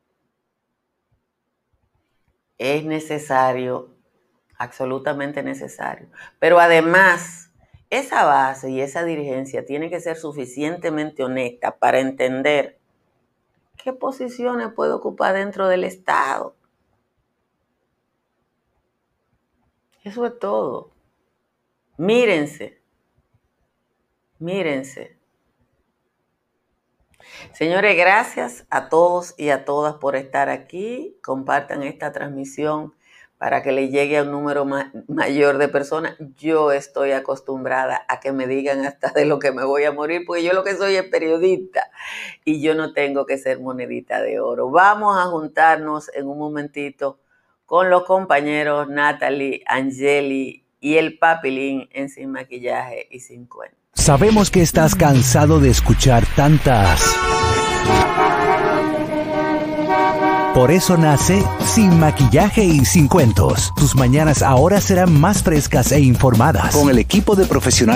es 2.62 2.86
necesario, 2.86 3.90
absolutamente 4.56 5.42
necesario. 5.42 6.10
Pero 6.38 6.60
además 6.60 7.52
esa 7.90 8.24
base 8.24 8.70
y 8.70 8.82
esa 8.82 9.04
dirigencia 9.04 9.66
tiene 9.66 9.90
que 9.90 10.00
ser 10.00 10.16
suficientemente 10.16 11.24
honesta 11.24 11.78
para 11.80 12.00
entender 12.00 12.80
qué 13.78 13.94
posiciones 13.94 14.72
puede 14.74 14.92
ocupar 14.92 15.34
dentro 15.34 15.68
del 15.68 15.84
Estado. 15.84 16.56
Eso 20.04 20.28
es 20.28 20.38
todo. 20.38 20.92
Mírense. 21.98 22.80
Mírense. 24.38 25.21
Señores, 27.54 27.98
gracias 27.98 28.66
a 28.70 28.90
todos 28.90 29.36
y 29.38 29.50
a 29.50 29.66
todas 29.66 29.96
por 29.96 30.16
estar 30.16 30.50
aquí. 30.50 31.18
Compartan 31.22 31.84
esta 31.84 32.12
transmisión 32.12 32.94
para 33.42 33.64
que 33.64 33.72
le 33.72 33.90
llegue 33.90 34.20
a 34.20 34.22
un 34.22 34.30
número 34.30 34.68
mayor 35.08 35.58
de 35.58 35.68
personas. 35.68 36.16
Yo 36.38 36.72
estoy 36.72 37.12
acostumbrada 37.12 38.06
a 38.08 38.20
que 38.20 38.32
me 38.32 38.46
digan 38.46 38.86
hasta 38.86 39.10
de 39.10 39.26
lo 39.26 39.40
que 39.40 39.52
me 39.52 39.66
voy 39.66 39.84
a 39.86 39.92
morir, 39.92 40.26
porque 40.28 40.44
yo 40.44 40.54
lo 40.54 40.64
que 40.64 40.76
soy 40.76 40.96
es 40.96 41.06
periodista 41.06 41.90
y 42.46 42.62
yo 42.62 42.76
no 42.76 42.94
tengo 42.94 43.26
que 43.26 43.40
ser 43.40 43.60
monedita 43.60 44.22
de 44.22 44.40
oro. 44.40 44.70
Vamos 44.70 45.18
a 45.18 45.24
juntarnos 45.24 46.14
en 46.14 46.28
un 46.28 46.38
momentito 46.38 47.20
con 47.66 47.90
los 47.90 48.04
compañeros 48.04 48.90
Natalie, 48.90 49.64
Angeli 49.66 50.64
y 50.80 50.98
el 50.98 51.18
Papilín 51.18 51.90
en 51.94 52.10
Sin 52.10 52.32
Maquillaje 52.32 53.08
y 53.10 53.22
Sin 53.22 53.48
Cuento. 53.48 53.81
Sabemos 53.94 54.50
que 54.50 54.62
estás 54.62 54.96
cansado 54.96 55.60
de 55.60 55.70
escuchar 55.70 56.26
tantas 56.36 57.00
por 60.54 60.70
eso 60.70 60.98
nace 60.98 61.42
Sin 61.66 61.98
Maquillaje 61.98 62.66
y 62.66 62.84
Sin 62.84 63.08
Cuentos. 63.08 63.72
Tus 63.76 63.96
mañanas 63.96 64.42
ahora 64.42 64.82
serán 64.82 65.18
más 65.18 65.44
frescas 65.44 65.94
e 65.94 66.02
informadas. 66.02 66.76
Con 66.76 66.90
el 66.90 67.00
equipo 67.00 67.36
de 67.38 67.46
profesionales 67.46 67.82